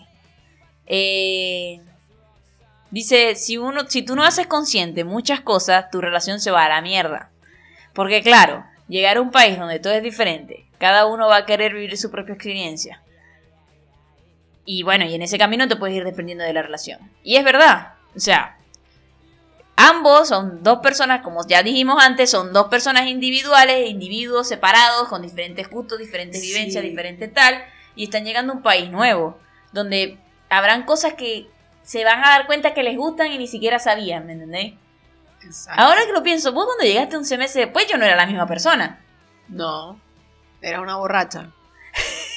eh, 0.88 1.82
dice, 2.92 3.36
si 3.36 3.58
uno, 3.58 3.90
si 3.90 4.02
tú 4.02 4.16
no 4.16 4.24
haces 4.24 4.48
consciente 4.48 5.04
muchas 5.04 5.42
cosas, 5.42 5.90
tu 5.92 6.02
relación 6.02 6.40
se 6.40 6.52
va 6.52 6.66
a 6.66 6.70
la 6.70 6.82
mierda. 6.82 7.30
Porque 7.94 8.22
claro, 8.22 8.66
llegar 8.88 9.18
a 9.18 9.22
un 9.22 9.32
país 9.32 9.58
donde 9.58 9.80
todo 9.80 9.94
es 9.94 10.04
diferente, 10.04 10.66
cada 10.78 11.06
uno 11.06 11.28
va 11.28 11.38
a 11.38 11.46
querer 11.46 11.74
vivir 11.74 11.98
su 11.98 12.12
propia 12.12 12.34
experiencia. 12.36 13.02
Y 14.72 14.84
bueno, 14.84 15.04
y 15.06 15.16
en 15.16 15.24
ese 15.24 15.40
camino 15.40 15.68
te 15.68 15.76
puedes 15.78 15.98
ir 15.98 16.04
dependiendo 16.04 16.44
de 16.44 16.54
la 16.54 16.62
relación. 16.62 17.00
Y 17.24 17.38
es 17.38 17.44
verdad. 17.44 17.94
O 18.16 18.20
sea, 18.20 18.56
Ambos 19.76 20.28
son 20.28 20.62
dos 20.62 20.80
personas, 20.80 21.22
como 21.22 21.48
ya 21.48 21.64
dijimos 21.64 22.04
antes, 22.04 22.30
son 22.30 22.52
dos 22.54 22.68
personas 22.68 23.08
individuales, 23.08 23.90
individuos 23.90 24.48
separados, 24.48 25.08
con 25.08 25.22
diferentes 25.24 25.70
gustos, 25.70 25.98
diferentes 25.98 26.42
Sí. 26.42 26.48
vivencias, 26.48 26.84
diferentes 26.84 27.34
tal. 27.34 27.64
y 27.96 28.04
están 28.04 28.24
llegando 28.26 28.54
a 28.54 28.58
un 28.58 28.62
país 28.62 28.92
nuevo, 28.92 29.40
donde 29.72 30.18
habrán 30.50 30.84
cosas 30.84 31.14
que 31.16 31.50
se 31.82 32.04
van 32.06 32.20
a 32.24 32.30
dar 32.30 32.46
cuenta 32.46 32.74
que 32.76 32.84
les 32.84 32.96
gustan 32.96 33.32
y 33.32 33.38
ni 33.40 33.48
siquiera 33.48 33.80
sabían, 33.80 34.28
¿me 34.28 34.34
entendéis? 34.34 34.76
Exacto. 35.44 35.82
Ahora 35.82 36.06
que 36.06 36.12
lo 36.14 36.22
pienso, 36.24 36.54
vos 36.54 36.66
cuando 36.66 36.84
llegaste 36.84 37.18
un 37.18 37.26
semestre 37.26 37.64
después 37.66 37.88
yo 37.88 37.98
no 37.98 38.06
era 38.06 38.16
la 38.16 38.26
misma 38.28 38.46
persona. 38.46 39.00
No, 39.48 40.00
era 40.62 40.80
una 40.82 40.98
borracha. 40.98 41.50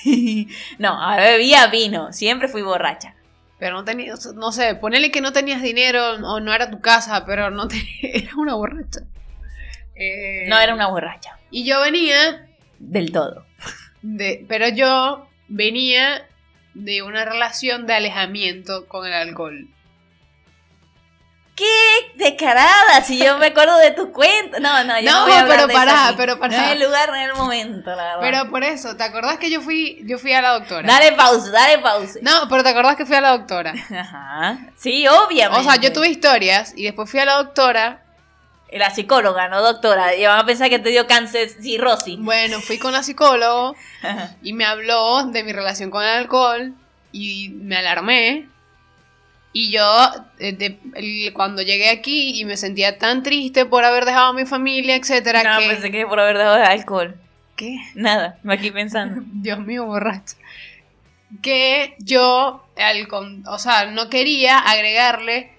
no, 0.78 0.88
ahora 1.00 1.24
bebía 1.24 1.66
vino, 1.68 2.12
siempre 2.12 2.48
fui 2.48 2.62
borracha. 2.62 3.14
Pero 3.58 3.76
no 3.76 3.84
tenías, 3.84 4.26
no 4.34 4.50
sé, 4.50 4.74
ponele 4.74 5.10
que 5.12 5.20
no 5.20 5.32
tenías 5.32 5.62
dinero 5.62 6.14
o 6.14 6.40
no 6.40 6.52
era 6.52 6.70
tu 6.70 6.80
casa, 6.80 7.24
pero 7.24 7.50
no 7.50 7.68
te, 7.68 7.76
era 8.02 8.34
una 8.36 8.54
borracha. 8.54 9.00
Eh, 9.94 10.46
No 10.48 10.58
era 10.58 10.74
una 10.74 10.88
borracha, 10.88 11.38
Y 11.50 11.64
yo 11.64 11.80
venía 11.80 12.48
del 12.78 13.12
todo. 13.12 13.46
de, 14.02 14.44
pero 14.48 14.68
yo 14.68 15.28
venía 15.48 16.26
de 16.74 17.02
una 17.02 17.24
relación 17.24 17.86
de 17.86 17.94
alejamiento 17.94 18.86
con 18.88 19.06
el 19.06 19.12
alcohol. 19.12 19.68
¡Qué 21.54 22.12
descarada! 22.16 23.02
Si 23.04 23.18
yo 23.18 23.36
me 23.36 23.46
acuerdo 23.46 23.76
de 23.76 23.90
tu 23.90 24.10
cuenta. 24.10 24.58
No, 24.58 24.84
no, 24.84 24.98
yo 25.00 25.10
no, 25.10 25.18
No, 25.18 25.26
voy 25.26 25.32
a 25.34 25.46
pero 25.46 25.68
pará, 25.68 26.14
pero 26.16 26.38
pará. 26.38 26.56
No 26.56 26.72
el 26.72 26.80
lugar, 26.80 27.10
no 27.10 27.16
es 27.16 27.28
el 27.28 27.34
momento, 27.34 27.90
la 27.90 28.16
verdad. 28.16 28.20
Pero 28.20 28.50
por 28.50 28.64
eso, 28.64 28.96
¿te 28.96 29.04
acordás 29.04 29.38
que 29.38 29.50
yo 29.50 29.60
fui, 29.60 30.00
yo 30.04 30.18
fui 30.18 30.32
a 30.32 30.40
la 30.40 30.52
doctora? 30.58 30.88
Dale 30.88 31.12
pausa, 31.12 31.50
dale 31.50 31.78
pausa. 31.78 32.20
No, 32.22 32.48
pero 32.48 32.62
¿te 32.62 32.70
acordás 32.70 32.96
que 32.96 33.04
fui 33.04 33.16
a 33.16 33.20
la 33.20 33.36
doctora? 33.36 33.74
Ajá. 33.90 34.60
Sí, 34.76 35.06
obviamente. 35.06 35.60
O 35.60 35.62
sea, 35.62 35.80
yo 35.80 35.92
tuve 35.92 36.08
historias 36.08 36.72
y 36.74 36.84
después 36.84 37.10
fui 37.10 37.20
a 37.20 37.26
la 37.26 37.34
doctora. 37.34 38.02
La 38.70 38.88
psicóloga, 38.88 39.48
no 39.48 39.60
doctora. 39.60 40.14
Y 40.14 40.24
van 40.24 40.38
a 40.38 40.46
pensar 40.46 40.70
que 40.70 40.78
te 40.78 40.88
dio 40.88 41.06
cáncer 41.06 41.50
cirrosis. 41.50 42.18
Bueno, 42.18 42.62
fui 42.62 42.78
con 42.78 42.92
la 42.92 43.02
psicólogo 43.02 43.76
y 44.42 44.54
me 44.54 44.64
habló 44.64 45.26
de 45.26 45.44
mi 45.44 45.52
relación 45.52 45.90
con 45.90 46.02
el 46.02 46.08
alcohol 46.08 46.72
y 47.12 47.50
me 47.50 47.76
alarmé. 47.76 48.48
Y 49.54 49.70
yo, 49.70 49.82
eh, 50.38 50.52
de- 50.52 50.78
el- 50.94 51.32
cuando 51.34 51.60
llegué 51.62 51.90
aquí 51.90 52.40
y 52.40 52.44
me 52.46 52.56
sentía 52.56 52.96
tan 52.98 53.22
triste 53.22 53.66
por 53.66 53.84
haber 53.84 54.04
dejado 54.06 54.28
a 54.28 54.32
mi 54.32 54.46
familia, 54.46 54.96
etcétera, 54.96 55.42
No, 55.42 55.60
que... 55.60 55.68
pensé 55.68 55.90
que 55.90 56.06
por 56.06 56.18
haber 56.20 56.38
dejado 56.38 56.56
de 56.56 56.64
alcohol. 56.64 57.16
¿Qué? 57.56 57.76
Nada, 57.94 58.38
me 58.42 58.54
aquí 58.54 58.70
pensando. 58.70 59.22
Dios 59.32 59.58
mío, 59.58 59.84
borracho. 59.84 60.36
Que 61.42 61.94
yo, 61.98 62.64
al 62.76 63.08
con- 63.08 63.46
o 63.46 63.58
sea, 63.58 63.86
no 63.90 64.08
quería 64.10 64.58
agregarle 64.58 65.50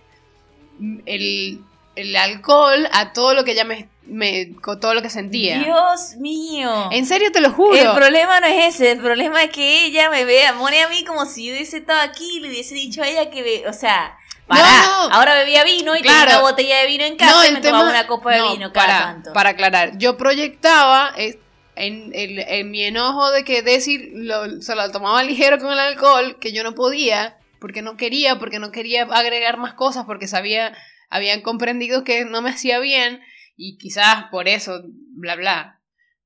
el, 1.05 1.61
el 1.95 2.15
alcohol 2.15 2.87
a 2.93 3.13
todo 3.13 3.33
lo 3.33 3.43
que 3.43 3.55
ya 3.55 3.63
me, 3.63 3.87
me- 4.05 4.53
con 4.61 4.79
todo 4.79 4.93
lo 4.93 5.01
que 5.01 5.09
sentía. 5.09 5.59
Dios 5.59 6.15
mío. 6.17 6.89
En 6.91 7.05
serio 7.05 7.31
te 7.31 7.41
lo 7.41 7.51
juro. 7.51 7.75
El 7.75 7.91
problema 7.91 8.39
no 8.39 8.47
es 8.47 8.75
ese, 8.75 8.91
el 8.91 8.99
problema 8.99 9.43
es 9.43 9.49
que 9.51 9.85
ella 9.85 10.09
me 10.09 10.25
vea, 10.25 10.53
pone 10.53 10.81
a 10.83 10.89
mí 10.89 11.03
como 11.05 11.25
si 11.25 11.45
yo 11.47 11.53
hubiese 11.53 11.77
estado 11.77 12.01
aquí 12.01 12.37
y 12.37 12.39
le 12.41 12.49
hubiese 12.49 12.75
dicho 12.75 13.01
a 13.01 13.07
ella 13.07 13.29
que, 13.29 13.63
o 13.67 13.73
sea, 13.73 14.17
pará, 14.47 14.61
No, 14.85 15.09
no. 15.09 15.15
ahora 15.15 15.35
bebía 15.35 15.63
vino 15.63 15.95
y 15.95 16.01
Claro. 16.01 16.19
tenía 16.25 16.39
una 16.39 16.49
botella 16.49 16.79
de 16.79 16.87
vino 16.87 17.03
en 17.05 17.15
casa 17.17 17.45
y 17.45 17.47
el 17.47 17.53
me 17.55 17.61
tomaba 17.61 17.89
una 17.89 18.07
copa 18.07 18.31
de 18.33 18.39
no, 18.39 18.51
vino 18.51 18.73
cada 18.73 18.87
para, 18.87 18.99
tanto. 19.13 19.33
Para 19.33 19.49
aclarar, 19.51 19.97
yo 19.97 20.17
proyectaba 20.17 21.13
eh, 21.17 21.39
en, 21.75 22.11
el- 22.13 22.39
en 22.39 22.69
mi 22.71 22.83
enojo 22.83 23.31
de 23.31 23.43
que 23.45 23.61
Desi 23.61 24.09
lo- 24.13 24.61
se 24.61 24.75
lo 24.75 24.91
tomaba 24.91 25.23
ligero 25.23 25.59
con 25.59 25.71
el 25.71 25.79
alcohol, 25.79 26.37
que 26.39 26.51
yo 26.51 26.63
no 26.63 26.75
podía, 26.75 27.37
porque 27.59 27.81
no 27.81 27.95
quería, 27.95 28.37
porque 28.37 28.59
no 28.59 28.71
quería 28.71 29.03
agregar 29.03 29.55
más 29.57 29.73
cosas, 29.75 30.03
porque 30.05 30.27
sabía, 30.27 30.75
habían 31.09 31.39
comprendido 31.41 32.03
que 32.03 32.25
no 32.25 32.41
me 32.41 32.49
hacía 32.49 32.79
bien, 32.79 33.21
y 33.55 33.77
quizás 33.77 34.25
por 34.31 34.47
eso, 34.47 34.81
bla, 35.15 35.35
bla. 35.35 35.79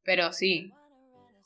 Pero 0.03 0.31
sí. 0.33 0.71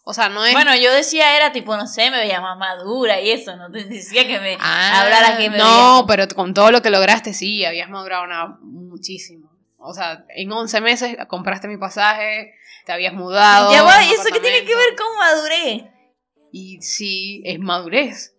O 0.03 0.13
sea, 0.13 0.29
no 0.29 0.43
es... 0.45 0.53
Bueno, 0.53 0.75
yo 0.75 0.91
decía 0.93 1.35
era 1.37 1.51
tipo, 1.51 1.77
no 1.77 1.85
sé, 1.87 2.09
me 2.09 2.17
veía 2.17 2.41
más 2.41 2.57
madura 2.57 3.21
y 3.21 3.29
eso, 3.31 3.55
no 3.55 3.71
te 3.71 3.83
decía 3.85 4.25
que 4.27 4.39
me 4.39 4.57
Ah, 4.59 5.01
hablara 5.01 5.37
que 5.37 5.49
me 5.49 5.57
No, 5.57 6.03
veía- 6.03 6.07
pero 6.07 6.27
con 6.35 6.53
todo 6.53 6.71
lo 6.71 6.81
que 6.81 6.89
lograste, 6.89 7.33
sí, 7.33 7.63
habías 7.65 7.89
madurado 7.89 8.23
una- 8.23 8.57
muchísimo. 8.61 9.49
O 9.77 9.93
sea, 9.93 10.25
en 10.35 10.51
11 10.51 10.81
meses 10.81 11.17
compraste 11.27 11.67
mi 11.67 11.77
pasaje, 11.77 12.53
te 12.85 12.91
habías 12.91 13.13
mudado. 13.13 13.71
Ya 13.71 13.83
va, 13.83 13.97
un 13.99 14.03
¿y 14.09 14.11
eso 14.11 14.25
qué 14.31 14.39
tiene 14.39 14.63
que 14.65 14.75
ver 14.75 14.95
con 14.95 15.17
madurez? 15.17 15.83
Y 16.51 16.81
sí, 16.81 17.41
es 17.45 17.59
madurez. 17.59 18.35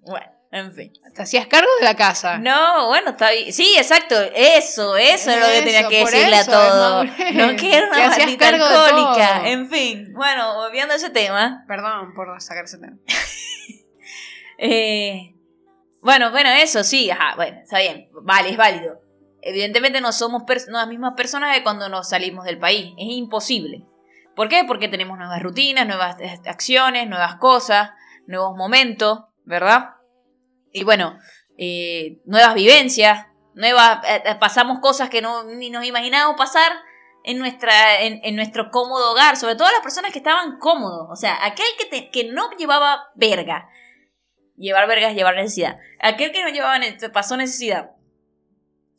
Bueno, 0.00 0.26
en 0.50 0.72
fin. 0.72 0.92
Te 1.14 1.22
hacías 1.22 1.46
cargo 1.46 1.68
de 1.78 1.84
la 1.84 1.94
casa. 1.94 2.38
No, 2.38 2.86
bueno, 2.86 3.10
está 3.10 3.30
bien. 3.32 3.52
Sí, 3.52 3.74
exacto, 3.76 4.14
eso, 4.34 4.96
eso 4.96 5.30
es 5.30 5.40
lo 5.40 5.46
que 5.46 5.62
tenía 5.62 5.88
que 5.88 6.00
decirle 6.00 6.36
a 6.36 6.40
eso, 6.40 6.50
todo. 6.50 7.04
No 7.04 7.56
que 7.56 7.76
era 7.76 7.90
Te 7.90 7.98
una 7.98 8.08
maldita 8.08 8.48
alcohólica. 8.48 9.48
En 9.48 9.68
fin, 9.68 10.12
bueno, 10.14 10.54
volviendo 10.54 10.94
a 10.94 10.96
ese 10.96 11.10
tema. 11.10 11.64
Perdón 11.68 12.14
por 12.14 12.40
sacar 12.40 12.64
ese 12.64 12.78
tema. 12.78 12.96
eh, 14.58 15.34
bueno, 16.00 16.30
bueno, 16.30 16.50
eso 16.50 16.82
sí, 16.82 17.10
ajá, 17.10 17.34
bueno, 17.36 17.58
está 17.62 17.80
bien, 17.80 18.08
vale, 18.22 18.50
es 18.50 18.56
válido. 18.56 19.02
Evidentemente 19.42 20.00
no 20.00 20.12
somos 20.12 20.42
no 20.68 20.78
las 20.78 20.88
mismas 20.88 21.14
personas 21.14 21.54
que 21.54 21.62
cuando 21.62 21.88
nos 21.88 22.08
salimos 22.08 22.44
del 22.44 22.58
país. 22.58 22.94
Es 22.96 23.08
imposible. 23.08 23.84
¿Por 24.34 24.48
qué? 24.48 24.64
Porque 24.64 24.88
tenemos 24.88 25.18
nuevas 25.18 25.42
rutinas, 25.42 25.86
nuevas 25.86 26.16
eh, 26.20 26.40
acciones, 26.46 27.08
nuevas 27.08 27.36
cosas, 27.36 27.90
nuevos 28.26 28.56
momentos, 28.56 29.24
¿verdad? 29.44 29.97
Y 30.72 30.84
bueno, 30.84 31.18
eh, 31.56 32.20
nuevas 32.26 32.54
vivencias, 32.54 33.26
nuevas, 33.54 34.04
eh, 34.06 34.22
eh, 34.24 34.34
pasamos 34.38 34.78
cosas 34.80 35.08
que 35.10 35.22
no, 35.22 35.44
ni 35.44 35.70
nos 35.70 35.84
imaginábamos 35.84 36.36
pasar 36.36 36.72
en, 37.24 37.38
nuestra, 37.38 38.00
en, 38.02 38.36
nuestro 38.36 38.70
cómodo 38.70 39.12
hogar, 39.12 39.36
sobre 39.36 39.56
todo 39.56 39.70
las 39.70 39.80
personas 39.82 40.12
que 40.12 40.18
estaban 40.18 40.58
cómodos, 40.58 41.08
o 41.10 41.16
sea, 41.16 41.44
aquel 41.44 41.66
que, 41.78 41.86
te- 41.86 42.10
que 42.10 42.30
no 42.30 42.50
llevaba 42.52 43.08
verga. 43.16 43.66
Llevar 44.56 44.88
verga 44.88 45.10
es 45.10 45.14
llevar 45.14 45.36
necesidad. 45.36 45.78
Aquel 46.00 46.32
que 46.32 46.42
no 46.42 46.48
llevaba, 46.48 46.80
pasó 47.12 47.36
necesidad 47.36 47.90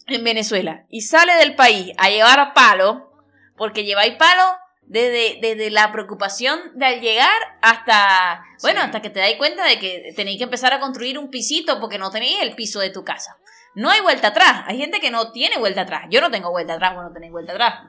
en 0.07 0.23
Venezuela 0.23 0.85
y 0.89 1.01
sale 1.01 1.33
del 1.35 1.55
país 1.55 1.93
a 1.97 2.09
llevar 2.09 2.53
palo, 2.53 3.11
porque 3.57 3.83
lleváis 3.83 4.15
palo 4.15 4.43
desde, 4.89 5.39
desde 5.41 5.69
la 5.69 5.91
preocupación 5.91 6.59
de 6.75 6.85
al 6.85 6.99
llegar 6.99 7.31
hasta, 7.61 8.43
bueno, 8.61 8.81
Sí. 8.81 8.85
hasta 8.87 9.01
que 9.01 9.09
te 9.09 9.19
dais 9.19 9.37
cuenta 9.37 9.63
de 9.63 9.79
que 9.79 10.11
tenéis 10.15 10.37
que 10.39 10.43
empezar 10.43 10.73
a 10.73 10.79
construir 10.79 11.17
un 11.17 11.29
pisito 11.29 11.79
porque 11.79 11.97
no 11.97 12.09
tenéis 12.11 12.41
el 12.41 12.55
piso 12.55 12.79
de 12.79 12.89
tu 12.89 13.03
casa. 13.03 13.37
No 13.75 13.89
hay 13.91 14.01
vuelta 14.01 14.29
atrás. 14.29 14.63
Hay 14.65 14.77
gente 14.79 14.99
que 14.99 15.11
no 15.11 15.31
tiene 15.31 15.57
vuelta 15.57 15.81
atrás. 15.81 16.07
Yo 16.09 16.19
no 16.21 16.31
tengo 16.31 16.49
vuelta 16.49 16.73
atrás, 16.73 16.95
vos 16.95 17.03
no 17.03 17.13
tenéis 17.13 17.31
vuelta 17.31 17.53
atrás. 17.53 17.83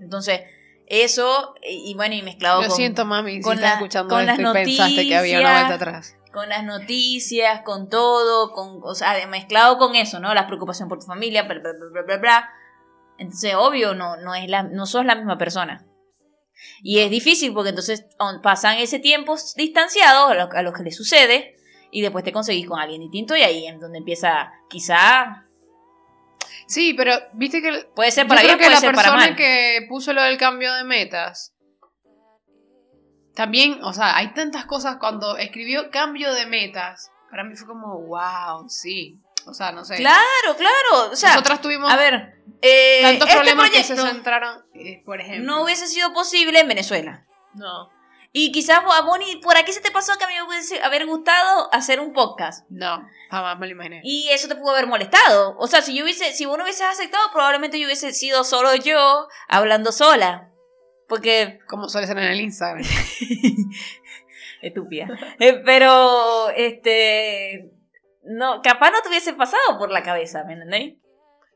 Entonces, 0.00 0.40
eso, 0.88 1.54
y, 1.62 1.94
bueno, 1.94 2.14
y 2.16 2.22
mezclado 2.22 2.60
Lo 2.60 2.68
con, 2.68 2.76
siento, 2.76 3.04
mami, 3.04 3.36
si 3.36 3.40
con 3.42 3.54
estás 3.54 3.70
la- 3.70 3.76
escuchando 3.76 4.14
con 4.14 4.28
esto 4.28 4.42
las 4.42 4.50
y 4.52 4.64
pensaste 4.64 5.08
que 5.08 5.16
había 5.16 5.40
una 5.40 5.48
noticias. 5.48 5.68
vuelta 5.68 5.84
atrás. 5.84 6.16
con 6.32 6.48
las 6.50 6.64
noticias, 6.64 7.62
con 7.62 7.88
todo, 7.88 8.52
con, 8.52 8.80
o 8.82 8.94
sea, 8.94 9.14
mezclado 9.26 9.78
con 9.78 9.94
eso, 9.94 10.20
¿no? 10.20 10.34
La 10.34 10.46
preocupación 10.46 10.88
por 10.88 10.98
tu 10.98 11.06
familia, 11.06 11.44
bla, 11.44 11.54
bla, 11.60 11.70
bla, 11.72 11.88
bla, 11.92 12.02
bla, 12.02 12.16
bla. 12.18 12.50
Entonces, 13.18 13.54
obvio, 13.56 13.94
no, 13.94 14.16
no, 14.18 14.34
es 14.34 14.46
la, 14.50 14.62
no 14.64 14.84
sos 14.86 15.06
la 15.06 15.14
misma 15.14 15.38
persona. 15.38 15.86
Y 16.82 17.00
es 17.00 17.10
difícil 17.10 17.52
porque 17.52 17.70
entonces 17.70 18.06
on- 18.18 18.40
pasan 18.42 18.78
ese 18.78 18.98
tiempo 18.98 19.36
distanciados 19.56 20.30
a 20.30 20.34
lo, 20.34 20.50
a 20.52 20.62
lo 20.62 20.72
que 20.72 20.82
les 20.82 20.96
sucede 20.96 21.56
y 21.90 22.02
después 22.02 22.24
te 22.24 22.32
conseguís 22.32 22.66
con 22.66 22.78
alguien 22.80 23.00
distinto 23.00 23.36
y 23.36 23.42
ahí 23.42 23.66
es 23.66 23.78
donde 23.80 23.98
empieza, 23.98 24.52
quizá, 24.68 25.42
Sí, 26.68 26.94
pero 26.94 27.12
viste 27.34 27.62
que 27.62 27.88
puede 27.94 28.10
ser 28.10 28.24
Yo 28.24 28.28
para 28.30 28.40
creo 28.40 28.56
bien, 28.56 28.58
que 28.58 28.64
puede 28.64 28.74
la 28.74 28.80
ser 28.80 28.94
para 28.94 29.08
persona 29.10 29.26
mal. 29.28 29.36
que 29.36 29.86
puso 29.88 30.12
lo 30.12 30.20
del 30.22 30.36
cambio 30.36 30.74
de 30.74 30.82
metas. 30.82 31.54
También, 33.34 33.78
o 33.84 33.92
sea, 33.92 34.16
hay 34.16 34.32
tantas 34.34 34.64
cosas 34.64 34.96
cuando 34.98 35.36
escribió 35.36 35.90
cambio 35.90 36.32
de 36.32 36.46
metas. 36.46 37.10
Para 37.30 37.44
mí 37.44 37.54
fue 37.54 37.68
como, 37.68 38.00
wow, 38.06 38.68
sí. 38.68 39.20
O 39.46 39.54
sea, 39.54 39.70
no 39.72 39.84
sé. 39.84 39.96
Claro, 39.96 40.56
claro. 40.56 41.12
O 41.12 41.16
sea, 41.16 41.30
Nosotras 41.34 41.60
tuvimos 41.60 41.92
a 41.92 41.96
ver, 41.96 42.34
eh, 42.66 43.02
tantos 43.02 43.28
este 43.28 43.36
problemas 43.40 43.70
que 43.70 43.84
se 43.84 43.96
centraron, 43.96 44.64
eh, 44.74 45.02
por 45.04 45.20
ejemplo. 45.20 45.44
no 45.44 45.62
hubiese 45.64 45.86
sido 45.86 46.12
posible 46.12 46.60
en 46.60 46.68
Venezuela. 46.68 47.26
No, 47.54 47.90
Y 48.32 48.52
quizás 48.52 48.80
a 48.84 49.00
Bonnie, 49.02 49.40
por 49.40 49.56
aquí 49.56 49.72
se 49.72 49.80
te 49.80 49.90
pasó 49.90 50.12
que 50.18 50.24
a 50.24 50.28
mí 50.28 50.34
me 50.34 50.42
hubiese 50.42 50.82
haber 50.82 51.06
gustado 51.06 51.72
hacer 51.72 52.00
un 52.00 52.12
podcast. 52.12 52.66
no, 52.70 53.08
jamás 53.30 53.58
me 53.58 53.66
lo 53.66 53.72
imaginé. 53.72 54.00
Y 54.04 54.28
eso 54.30 54.48
te 54.48 54.56
pudo 54.56 54.72
haber 54.72 54.86
molestado. 54.86 55.56
O 55.58 55.66
sea, 55.66 55.80
si 55.80 55.96
yo 55.96 56.04
hubiese, 56.04 56.32
si 56.32 56.44
vos 56.44 56.58
no 56.58 56.64
hubieses 56.64 56.86
aceptado, 56.86 57.30
probablemente 57.32 57.78
yo 57.80 57.86
hubiese 57.86 58.12
sido 58.12 58.44
solo 58.44 58.74
yo 58.74 59.26
hablando 59.48 59.90
sola. 59.92 60.50
Porque. 61.08 61.60
Como 61.66 61.88
suele 61.88 62.06
ser 62.06 62.18
en 62.18 62.24
el 62.24 62.40
Instagram. 62.40 62.84
Estúpida. 64.62 65.08
Eh, 65.38 65.62
pero, 65.64 66.50
este. 66.50 67.70
No, 68.24 68.60
capaz 68.62 68.90
no 68.90 69.00
te 69.02 69.08
hubiese 69.08 69.32
pasado 69.34 69.78
por 69.78 69.90
la 69.90 70.02
cabeza, 70.02 70.44
¿me 70.44 70.54
entendéis? 70.54 70.94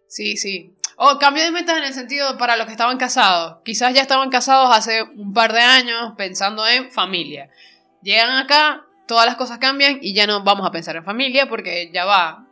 Sí, 0.06 0.36
sí. 0.36 0.76
O 1.02 1.18
cambio 1.18 1.42
de 1.42 1.50
metas 1.50 1.78
en 1.78 1.84
el 1.84 1.94
sentido 1.94 2.36
para 2.36 2.58
los 2.58 2.66
que 2.66 2.72
estaban 2.72 2.98
casados. 2.98 3.62
Quizás 3.64 3.94
ya 3.94 4.02
estaban 4.02 4.28
casados 4.28 4.68
hace 4.76 5.02
un 5.02 5.32
par 5.32 5.54
de 5.54 5.60
años 5.60 6.12
pensando 6.18 6.68
en 6.68 6.90
familia. 6.90 7.48
Llegan 8.02 8.36
acá, 8.36 8.84
todas 9.08 9.24
las 9.24 9.36
cosas 9.36 9.56
cambian 9.56 9.98
y 10.02 10.12
ya 10.12 10.26
no 10.26 10.44
vamos 10.44 10.68
a 10.68 10.70
pensar 10.70 10.96
en 10.96 11.04
familia 11.06 11.48
porque 11.48 11.90
ya 11.90 12.04
va. 12.04 12.46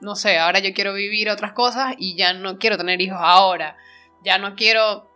No 0.00 0.16
sé, 0.16 0.36
ahora 0.36 0.58
yo 0.58 0.74
quiero 0.74 0.94
vivir 0.94 1.30
otras 1.30 1.52
cosas 1.52 1.94
y 1.96 2.16
ya 2.16 2.32
no 2.32 2.58
quiero 2.58 2.76
tener 2.76 3.00
hijos 3.00 3.20
ahora. 3.20 3.76
Ya 4.24 4.36
no 4.36 4.56
quiero... 4.56 5.08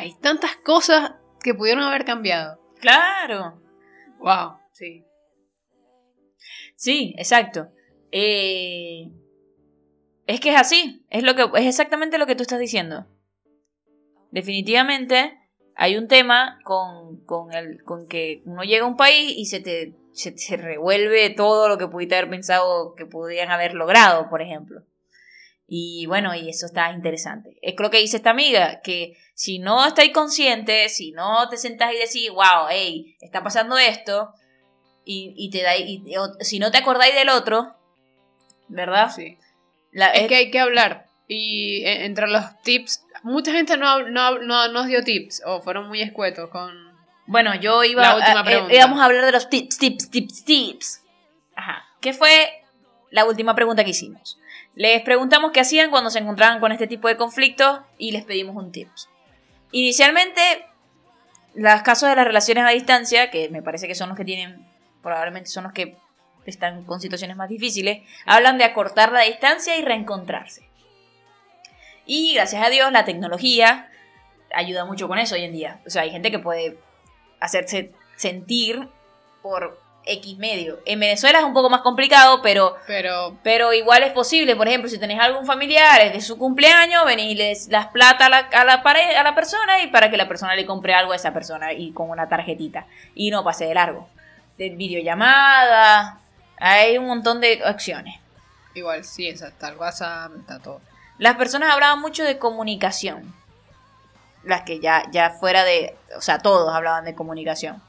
Hay 0.00 0.14
tantas 0.20 0.54
cosas 0.58 1.14
que 1.42 1.54
pudieron 1.54 1.82
haber 1.82 2.04
cambiado. 2.04 2.60
Claro. 2.80 3.60
Wow, 4.20 4.58
sí. 4.70 5.04
Sí, 6.76 7.16
exacto. 7.18 7.66
Eh, 8.12 9.10
es 10.28 10.40
que 10.40 10.50
es 10.50 10.56
así, 10.56 11.04
es, 11.10 11.24
lo 11.24 11.34
que, 11.34 11.48
es 11.58 11.66
exactamente 11.66 12.18
lo 12.18 12.26
que 12.26 12.36
tú 12.36 12.42
estás 12.42 12.60
diciendo. 12.60 13.06
Definitivamente 14.30 15.36
hay 15.74 15.96
un 15.96 16.06
tema 16.06 16.60
con, 16.64 17.24
con, 17.24 17.52
el, 17.54 17.82
con 17.82 18.06
que 18.06 18.42
uno 18.44 18.62
llega 18.62 18.84
a 18.84 18.88
un 18.88 18.96
país 18.96 19.32
y 19.36 19.46
se 19.46 19.60
te 19.60 19.94
se, 20.12 20.56
revuelve 20.56 21.30
todo 21.30 21.68
lo 21.68 21.78
que 21.78 21.86
pudiste 21.86 22.16
haber 22.16 22.30
pensado 22.30 22.94
que 22.94 23.06
podrían 23.06 23.50
haber 23.50 23.74
logrado, 23.74 24.28
por 24.28 24.42
ejemplo. 24.42 24.82
Y 25.66 26.06
bueno, 26.06 26.34
y 26.34 26.48
eso 26.48 26.66
está 26.66 26.92
interesante. 26.92 27.56
Es 27.62 27.74
lo 27.78 27.90
que 27.90 27.98
dice 27.98 28.16
esta 28.16 28.30
amiga, 28.30 28.80
que 28.82 29.16
si 29.34 29.58
no 29.58 29.86
estáis 29.86 30.12
conscientes, 30.12 30.96
si 30.96 31.12
no 31.12 31.48
te 31.48 31.56
sentás 31.56 31.92
y 31.92 31.98
decís, 31.98 32.30
wow, 32.30 32.66
hey, 32.68 33.16
está 33.20 33.42
pasando 33.42 33.78
esto, 33.78 34.32
y, 35.10 35.48
te 35.50 35.62
da, 35.62 35.74
y, 35.74 36.04
si 36.40 36.58
no 36.58 36.70
te 36.70 36.78
acordáis 36.78 37.14
del 37.14 37.30
otro, 37.30 37.74
¿verdad? 38.68 39.10
Sí. 39.10 39.38
Es, 39.92 40.28
que 40.28 40.36
hay 40.36 40.50
que 40.50 40.60
hablar. 40.60 41.06
Y 41.26 41.84
e, 41.84 42.06
entre 42.06 42.28
los 42.28 42.60
tips, 42.62 43.04
mucha 43.22 43.52
gente 43.52 43.76
no, 43.76 44.02
no, 44.08 44.38
no 44.38 44.68
nos 44.68 44.86
dio 44.86 45.02
tips, 45.02 45.42
o 45.44 45.60
fueron 45.60 45.88
muy 45.88 46.00
escuetos 46.00 46.50
con 46.50 46.88
bueno, 47.28 47.54
yo 47.56 47.84
iba 47.84 48.10
a, 48.10 48.50
eh, 48.50 48.68
íbamos 48.70 49.00
a 49.00 49.04
hablar 49.04 49.26
de 49.26 49.32
los 49.32 49.50
tips, 49.50 49.76
tips, 49.76 50.10
tips, 50.10 50.44
tips. 50.46 51.02
Ajá. 51.54 51.84
¿Qué 52.00 52.14
fue 52.14 52.64
la 53.10 53.26
última 53.26 53.54
pregunta 53.54 53.84
que 53.84 53.90
hicimos? 53.90 54.38
Les 54.74 55.02
preguntamos 55.02 55.52
qué 55.52 55.60
hacían 55.60 55.90
cuando 55.90 56.08
se 56.08 56.20
encontraban 56.20 56.58
con 56.58 56.72
este 56.72 56.86
tipo 56.86 57.06
de 57.06 57.18
conflictos 57.18 57.80
y 57.98 58.12
les 58.12 58.24
pedimos 58.24 58.56
un 58.56 58.72
tips. 58.72 59.10
Inicialmente, 59.72 60.40
los 61.54 61.82
casos 61.82 62.08
de 62.08 62.16
las 62.16 62.26
relaciones 62.26 62.64
a 62.64 62.70
distancia, 62.70 63.30
que 63.30 63.50
me 63.50 63.60
parece 63.60 63.86
que 63.86 63.94
son 63.94 64.08
los 64.08 64.16
que 64.16 64.24
tienen, 64.24 64.66
probablemente 65.02 65.50
son 65.50 65.64
los 65.64 65.74
que 65.74 65.98
están 66.50 66.84
con 66.84 67.00
situaciones 67.00 67.36
más 67.36 67.48
difíciles, 67.48 68.02
hablan 68.26 68.58
de 68.58 68.64
acortar 68.64 69.12
la 69.12 69.22
distancia 69.22 69.76
y 69.76 69.82
reencontrarse. 69.82 70.68
Y 72.06 72.34
gracias 72.34 72.64
a 72.64 72.70
Dios 72.70 72.90
la 72.90 73.04
tecnología 73.04 73.90
ayuda 74.54 74.84
mucho 74.84 75.08
con 75.08 75.18
eso 75.18 75.34
hoy 75.34 75.44
en 75.44 75.52
día. 75.52 75.80
O 75.86 75.90
sea, 75.90 76.02
hay 76.02 76.10
gente 76.10 76.30
que 76.30 76.38
puede 76.38 76.78
hacerse 77.40 77.92
sentir 78.16 78.88
por 79.42 79.78
X 80.08 80.38
medio. 80.38 80.80
En 80.86 81.00
Venezuela 81.00 81.38
es 81.38 81.44
un 81.44 81.52
poco 81.52 81.68
más 81.68 81.82
complicado, 81.82 82.40
pero, 82.42 82.76
pero, 82.86 83.36
pero 83.42 83.72
igual 83.74 84.02
es 84.02 84.12
posible. 84.12 84.56
Por 84.56 84.66
ejemplo, 84.66 84.88
si 84.88 84.98
tenés 84.98 85.20
algún 85.20 85.44
familiar, 85.44 86.00
es 86.00 86.12
de 86.12 86.20
su 86.20 86.38
cumpleaños, 86.38 87.04
venís 87.04 87.32
y 87.32 87.34
les 87.34 87.68
das 87.68 87.88
plata 87.88 88.26
a 88.26 88.28
la, 88.28 88.38
a 88.38 88.64
la, 88.64 88.74
a 88.74 89.22
la 89.22 89.34
persona 89.34 89.82
y 89.82 89.88
para 89.88 90.10
que 90.10 90.16
la 90.16 90.28
persona 90.28 90.54
le 90.54 90.66
compre 90.66 90.94
algo 90.94 91.12
a 91.12 91.16
esa 91.16 91.34
persona 91.34 91.72
y 91.72 91.92
con 91.92 92.10
una 92.10 92.28
tarjetita. 92.28 92.86
Y 93.14 93.30
no 93.30 93.44
pase 93.44 93.66
de 93.66 93.74
largo. 93.74 94.08
De 94.56 94.70
videollamada, 94.70 96.20
hay 96.60 96.98
un 96.98 97.06
montón 97.06 97.40
de 97.40 97.62
acciones. 97.64 98.20
Igual, 98.74 99.04
sí, 99.04 99.28
está 99.28 99.68
el 99.68 99.76
WhatsApp, 99.76 100.32
está 100.38 100.58
todo. 100.58 100.80
Las 101.18 101.36
personas 101.36 101.72
hablaban 101.72 102.00
mucho 102.00 102.22
de 102.24 102.38
comunicación 102.38 103.34
las 104.48 104.62
que 104.62 104.80
ya, 104.80 105.04
ya 105.12 105.30
fuera 105.30 105.64
de, 105.64 105.94
o 106.16 106.20
sea, 106.20 106.38
todos 106.38 106.74
hablaban 106.74 107.04
de 107.04 107.14
comunicación. 107.14 107.82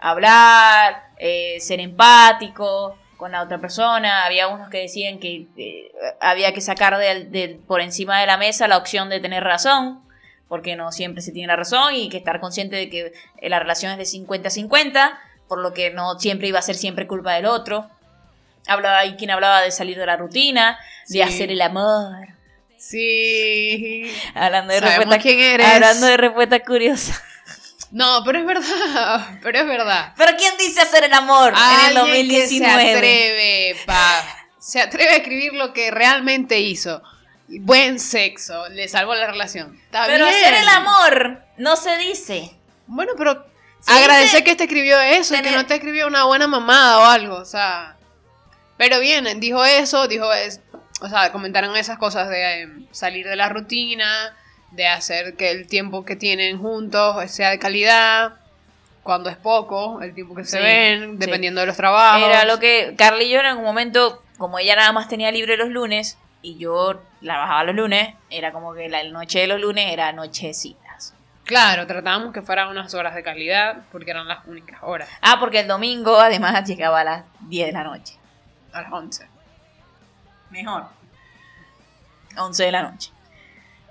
Hablar, 0.00 1.10
eh, 1.18 1.58
ser 1.60 1.80
empático 1.80 2.96
con 3.16 3.32
la 3.32 3.42
otra 3.42 3.58
persona. 3.58 4.24
Había 4.24 4.48
unos 4.48 4.70
que 4.70 4.78
decían 4.78 5.18
que 5.18 5.48
eh, 5.56 5.92
había 6.20 6.54
que 6.54 6.60
sacar 6.60 6.96
de, 6.96 7.60
por 7.66 7.80
encima 7.80 8.20
de 8.20 8.26
la 8.26 8.36
mesa 8.36 8.68
la 8.68 8.78
opción 8.78 9.10
de 9.10 9.20
tener 9.20 9.44
razón, 9.44 10.00
porque 10.48 10.76
no 10.76 10.92
siempre 10.92 11.22
se 11.22 11.32
tiene 11.32 11.48
la 11.48 11.56
razón 11.56 11.94
y 11.94 12.08
que 12.08 12.16
estar 12.16 12.40
consciente 12.40 12.76
de 12.76 12.88
que 12.88 13.12
eh, 13.38 13.48
la 13.48 13.58
relación 13.58 13.92
es 13.92 13.98
de 13.98 14.18
50-50, 14.18 15.18
por 15.50 15.58
lo 15.58 15.74
que 15.74 15.90
no 15.90 16.18
siempre 16.18 16.48
iba 16.48 16.60
a 16.60 16.62
ser 16.62 16.76
siempre 16.76 17.06
culpa 17.06 17.34
del 17.34 17.44
otro. 17.44 17.90
Hablaba, 18.66 19.00
hay 19.00 19.16
quien 19.16 19.30
hablaba 19.30 19.60
de 19.60 19.70
salir 19.70 19.98
de 19.98 20.06
la 20.06 20.16
rutina, 20.16 20.78
de 21.08 21.22
hacer 21.22 21.50
el 21.50 21.60
amor 21.60 22.40
Sí. 22.80 24.10
Hablando 24.34 24.72
de 24.72 24.80
respuesta, 24.80 25.18
quién 25.18 25.38
eres. 25.38 25.66
Hablando 25.66 26.06
de 26.06 26.16
respuesta 26.16 26.60
curiosa. 26.60 27.22
No, 27.90 28.22
pero 28.24 28.38
es 28.38 28.46
verdad, 28.46 29.38
pero 29.42 29.58
es 29.58 29.66
verdad. 29.66 30.14
¿Pero 30.16 30.36
quién 30.38 30.56
dice 30.56 30.80
hacer 30.80 31.04
el 31.04 31.12
amor 31.12 31.52
en 31.52 31.88
el 31.88 31.94
2019? 31.94 32.82
se 32.82 32.96
atreve, 32.96 33.76
pa. 33.84 34.22
Se 34.58 34.80
atreve 34.80 35.10
a 35.10 35.16
escribir 35.16 35.54
lo 35.54 35.72
que 35.72 35.90
realmente 35.90 36.60
hizo. 36.60 37.02
Buen 37.48 37.98
sexo, 37.98 38.68
le 38.68 38.86
salvó 38.88 39.14
la 39.16 39.26
relación. 39.26 39.76
pero 39.90 40.26
hacer 40.26 40.54
el 40.54 40.68
amor 40.68 41.42
no 41.58 41.74
se 41.74 41.98
dice. 41.98 42.52
Bueno, 42.86 43.12
pero 43.18 43.49
agradecer 43.86 44.44
que 44.44 44.56
te 44.56 44.64
escribió 44.64 45.00
eso 45.00 45.34
y 45.34 45.42
que 45.42 45.50
no 45.50 45.66
te 45.66 45.74
escribió 45.74 46.06
una 46.06 46.24
buena 46.24 46.46
mamada 46.46 46.98
o 46.98 47.04
algo, 47.04 47.36
o 47.36 47.44
sea. 47.44 47.96
Pero 48.76 48.98
bien, 49.00 49.40
dijo 49.40 49.64
eso, 49.64 50.08
dijo 50.08 50.32
eso 50.32 50.60
o 51.00 51.08
sea, 51.08 51.32
comentaron 51.32 51.76
esas 51.76 51.98
cosas 51.98 52.28
de 52.28 52.62
em, 52.62 52.86
salir 52.90 53.26
de 53.26 53.36
la 53.36 53.48
rutina, 53.48 54.36
de 54.70 54.86
hacer 54.86 55.34
que 55.34 55.50
el 55.50 55.66
tiempo 55.66 56.04
que 56.04 56.16
tienen 56.16 56.58
juntos 56.58 57.30
sea 57.30 57.50
de 57.50 57.58
calidad, 57.58 58.34
cuando 59.02 59.30
es 59.30 59.36
poco, 59.36 60.02
el 60.02 60.14
tiempo 60.14 60.34
que 60.34 60.44
se 60.44 60.60
ven, 60.60 61.18
dependiendo 61.18 61.62
de 61.62 61.66
los 61.66 61.76
trabajos. 61.76 62.28
Era 62.28 62.44
lo 62.44 62.60
que 62.60 62.94
Carly 62.96 63.24
y 63.24 63.30
yo 63.30 63.40
en 63.40 63.46
algún 63.46 63.64
momento, 63.64 64.22
como 64.36 64.58
ella 64.58 64.76
nada 64.76 64.92
más 64.92 65.08
tenía 65.08 65.32
libre 65.32 65.56
los 65.56 65.70
lunes 65.70 66.18
y 66.42 66.58
yo 66.58 67.00
la 67.22 67.38
bajaba 67.38 67.64
los 67.64 67.74
lunes, 67.74 68.14
era 68.28 68.52
como 68.52 68.74
que 68.74 68.88
la 68.88 69.02
noche 69.04 69.40
de 69.40 69.46
los 69.46 69.60
lunes 69.60 69.90
era 69.92 70.12
nochecitas. 70.12 70.89
Claro, 71.50 71.84
tratábamos 71.84 72.32
que 72.32 72.42
fueran 72.42 72.68
unas 72.68 72.94
horas 72.94 73.12
de 73.12 73.24
calidad 73.24 73.78
porque 73.90 74.12
eran 74.12 74.28
las 74.28 74.46
únicas 74.46 74.78
horas. 74.82 75.08
Ah, 75.20 75.38
porque 75.40 75.58
el 75.58 75.66
domingo 75.66 76.16
además 76.16 76.64
llegaba 76.64 77.00
a 77.00 77.04
las 77.04 77.24
10 77.40 77.66
de 77.66 77.72
la 77.72 77.82
noche. 77.82 78.14
A 78.72 78.82
las 78.82 78.92
11 78.92 79.26
mejor. 80.50 80.84
11 82.36 82.64
de 82.64 82.70
la 82.70 82.82
noche. 82.82 83.10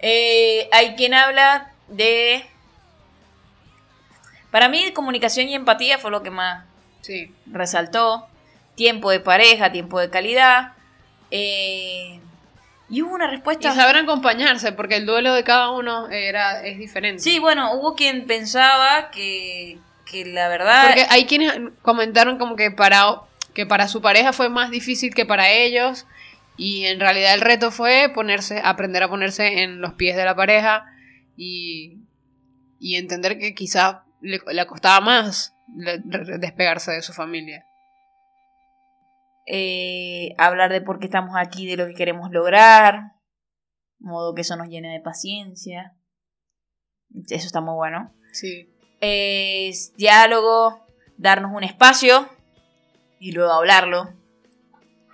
Eh, 0.02 0.70
hay 0.72 0.96
quien 0.96 1.14
habla 1.14 1.74
de... 1.90 2.46
Para 4.52 4.70
mí 4.70 4.94
comunicación 4.94 5.50
y 5.50 5.56
empatía 5.56 5.98
fue 5.98 6.12
lo 6.12 6.24
que 6.24 6.32
más 6.32 6.64
sí. 7.02 7.36
resaltó. 7.46 8.26
Tiempo 8.76 9.12
de 9.12 9.20
pareja, 9.20 9.74
tiempo 9.74 10.00
de 10.00 10.10
calidad. 10.10 10.72
Eh, 11.30 12.19
y 12.90 13.02
hubo 13.02 13.14
una 13.14 13.28
respuesta... 13.28 13.72
Y 13.72 13.76
saber 13.76 13.98
acompañarse, 13.98 14.72
porque 14.72 14.96
el 14.96 15.06
duelo 15.06 15.34
de 15.34 15.44
cada 15.44 15.72
uno 15.72 16.10
era, 16.10 16.64
es 16.66 16.78
diferente. 16.78 17.22
Sí, 17.22 17.40
bueno, 17.40 17.74
hubo 17.74 17.96
quien 17.96 18.26
pensaba 18.26 19.12
que, 19.12 19.78
que 20.06 20.26
la 20.26 20.48
verdad... 20.48 20.88
Porque 20.88 21.06
hay 21.10 21.26
quienes 21.26 21.54
comentaron 21.82 22.38
como 22.38 22.56
que 22.56 22.72
para, 22.72 23.22
que 23.54 23.66
para 23.66 23.88
su 23.88 24.02
pareja 24.02 24.34
fue 24.34 24.50
más 24.50 24.72
difícil 24.72 25.14
que 25.14 25.26
para 25.26 25.52
ellos 25.52 26.08
y 26.58 26.86
en 26.86 27.00
realidad 27.00 27.36
el 27.36 27.42
reto 27.42 27.72
fue 27.72 28.12
ponerse, 28.14 28.60
aprender 28.64 29.04
a 29.04 29.08
ponerse 29.08 29.62
en 29.62 29.80
los 29.82 29.94
pies 29.94 30.18
de 30.18 30.26
la 30.26 30.36
pareja 30.36 30.86
y, 31.38 32.00
y 32.80 32.96
entender 32.96 33.40
que 33.40 33.54
quizá 33.54 34.04
le, 34.22 34.40
costaba 34.68 35.00
más 35.00 35.56
despegarse 35.68 36.92
de 36.92 37.02
su 37.02 37.14
familia. 37.14 37.66
Eh, 39.52 40.36
hablar 40.38 40.72
de 40.72 40.80
por 40.80 41.00
qué 41.00 41.06
estamos 41.06 41.34
aquí, 41.36 41.66
de 41.66 41.76
lo 41.76 41.88
que 41.88 41.96
queremos 41.96 42.30
lograr, 42.30 43.14
modo 43.98 44.36
que 44.36 44.42
eso 44.42 44.56
nos 44.56 44.70
llene 44.70 44.94
de 44.94 45.00
paciencia. 45.00 45.96
Eso 47.30 47.48
está 47.48 47.60
muy 47.60 47.74
bueno. 47.74 48.14
Sí. 48.32 48.70
Es 49.02 49.96
diálogo, 49.96 50.86
darnos 51.18 51.52
un 51.52 51.64
espacio 51.64 52.30
y 53.20 53.32
luego 53.32 53.52
hablarlo. 53.52 54.14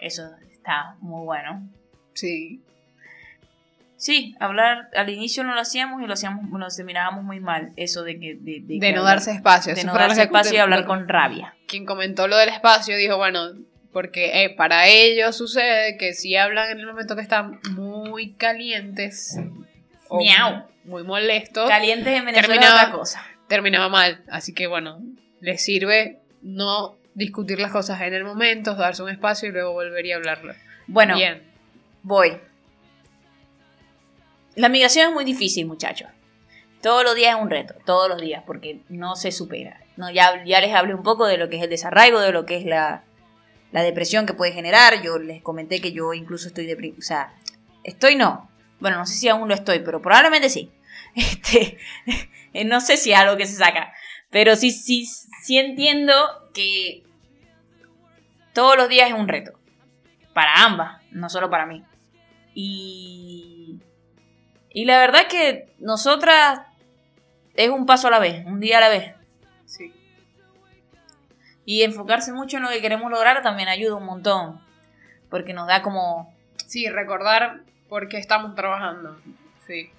Eso 0.02 0.24
está 0.52 0.98
muy 1.00 1.24
bueno. 1.24 1.70
Sí. 2.14 2.62
Sí, 3.96 4.36
hablar 4.42 4.90
al 4.98 5.10
inicio 5.10 5.46
no 5.46 5.54
lo 5.54 5.62
hacíamos 5.62 6.02
y 6.02 6.08
lo 6.08 6.14
hacíamos, 6.14 6.50
nos 6.50 6.76
terminábamos 6.76 7.24
muy 7.24 7.40
mal. 7.40 7.72
Eso 7.78 8.04
de 8.04 8.20
que. 8.20 8.36
De, 8.36 8.92
no 8.92 9.04
darse 9.04 9.32
espacio. 9.32 9.74
De 9.74 9.86
no 9.86 9.94
darse 9.94 10.24
espacio 10.24 10.56
y 10.56 10.58
hablar 10.58 10.86
con 10.86 11.08
rabia. 11.08 11.56
Quien 11.70 11.86
comentó 11.86 12.28
lo 12.28 12.36
del 12.36 12.50
espacio 12.50 12.98
dijo, 12.98 13.16
bueno, 13.16 13.54
porque 13.96 14.44
eh, 14.44 14.50
para 14.50 14.90
ellos 14.90 15.38
sucede 15.38 15.96
que 15.96 16.14
si 16.14 16.36
hablan 16.36 16.70
en 16.70 16.80
el 16.82 16.86
momento 16.86 17.16
que 17.16 17.22
están 17.22 17.62
muy 17.78 18.34
calientes. 18.34 19.40
O 20.10 20.18
Miau. 20.18 20.66
Muy 20.84 21.04
molestos. 21.04 21.70
Calientes 21.70 22.14
en 22.14 22.26
Venezuela 22.26 22.60
terminaba, 22.60 22.82
otra 22.82 22.92
cosa. 22.92 23.26
Terminaba 23.48 23.88
mal. 23.88 24.22
Así 24.30 24.54
que 24.54 24.68
bueno, 24.68 25.02
les 25.40 25.64
sirve 25.64 26.20
no 26.42 26.98
discutir 27.14 27.58
las 27.58 27.72
cosas 27.72 28.02
en 28.02 28.14
el 28.14 28.26
momento, 28.26 28.76
darse 28.76 29.02
un 29.02 29.12
espacio 29.12 29.48
y 29.48 29.54
luego 29.54 29.72
volver 29.72 30.06
y 30.06 30.12
hablarlo. 30.12 30.54
Bueno, 30.88 31.16
Bien. 31.16 31.42
voy. 32.04 32.38
La 34.56 34.68
migración 34.68 35.08
es 35.08 35.14
muy 35.14 35.24
difícil, 35.24 35.68
muchachos. 35.68 36.10
Todos 36.82 37.06
los 37.06 37.16
días 37.16 37.38
es 37.38 37.42
un 37.42 37.50
reto, 37.50 37.76
todos 37.86 38.10
los 38.10 38.20
días, 38.20 38.44
porque 38.46 38.82
no 38.90 39.16
se 39.16 39.32
supera. 39.32 39.80
No, 39.96 40.12
ya, 40.12 40.44
ya 40.44 40.60
les 40.60 40.74
hablé 40.74 40.94
un 40.94 41.04
poco 41.04 41.26
de 41.28 41.38
lo 41.38 41.48
que 41.48 41.56
es 41.56 41.64
el 41.64 41.70
desarraigo, 41.70 42.20
de 42.20 42.34
lo 42.34 42.46
que 42.46 42.58
es 42.58 42.66
la, 42.66 43.06
la 43.76 43.84
depresión 43.84 44.26
que 44.26 44.34
puede 44.34 44.54
generar. 44.54 45.02
Yo 45.02 45.20
les 45.20 45.44
comenté 45.44 45.82
que 45.82 45.92
yo 45.92 46.14
incluso 46.14 46.48
estoy 46.48 46.66
deprimida. 46.66 46.98
O 46.98 47.02
sea, 47.02 47.34
estoy 47.84 48.16
no. 48.16 48.50
Bueno, 48.80 48.98
no 48.98 49.06
sé 49.06 49.16
si 49.16 49.28
aún 49.28 49.50
lo 49.50 49.54
estoy, 49.54 49.80
pero 49.80 50.02
probablemente 50.02 50.50
sí. 50.50 50.72
Este, 51.14 51.78
no 52.66 52.80
sé 52.80 52.96
si 52.96 53.12
es 53.12 53.18
algo 53.18 53.36
que 53.36 53.46
se 53.46 53.56
saca. 53.56 53.94
Pero 54.30 54.56
sí, 54.56 54.72
sí, 54.72 55.06
sí 55.44 55.58
entiendo 55.58 56.14
que 56.54 57.04
todos 58.54 58.78
los 58.78 58.88
días 58.88 59.10
es 59.10 59.14
un 59.14 59.28
reto. 59.28 59.60
Para 60.34 60.64
ambas, 60.64 61.02
no 61.12 61.30
solo 61.30 61.50
para 61.50 61.66
mí. 61.66 61.84
Y. 62.54 63.82
Y 64.70 64.86
la 64.86 65.00
verdad 65.00 65.28
que 65.28 65.74
nosotras 65.80 66.62
es 67.56 67.70
un 67.70 67.86
paso 67.86 68.08
a 68.08 68.12
la 68.12 68.20
vez, 68.20 68.46
un 68.46 68.62
día 68.62 68.78
a 68.78 68.82
la 68.82 68.90
vez. 68.90 69.16
Sí. 69.66 69.94
Y 71.66 71.82
enfocarse 71.82 72.32
mucho 72.32 72.58
en 72.58 72.64
lo 72.64 72.70
que 72.70 72.82
queremos 72.82 73.12
lograr 73.12 73.42
también 73.42 73.70
ayuda 73.70 73.96
un 73.96 74.06
montón. 74.06 74.62
Porque 75.30 75.54
nos 75.54 75.68
da 75.68 75.82
como. 75.82 76.34
Sí, 76.68 76.88
recordar 76.90 77.62
por 77.90 78.08
qué 78.08 78.18
estamos 78.18 78.56
trabajando. 78.56 79.20
Sí. 79.66 79.90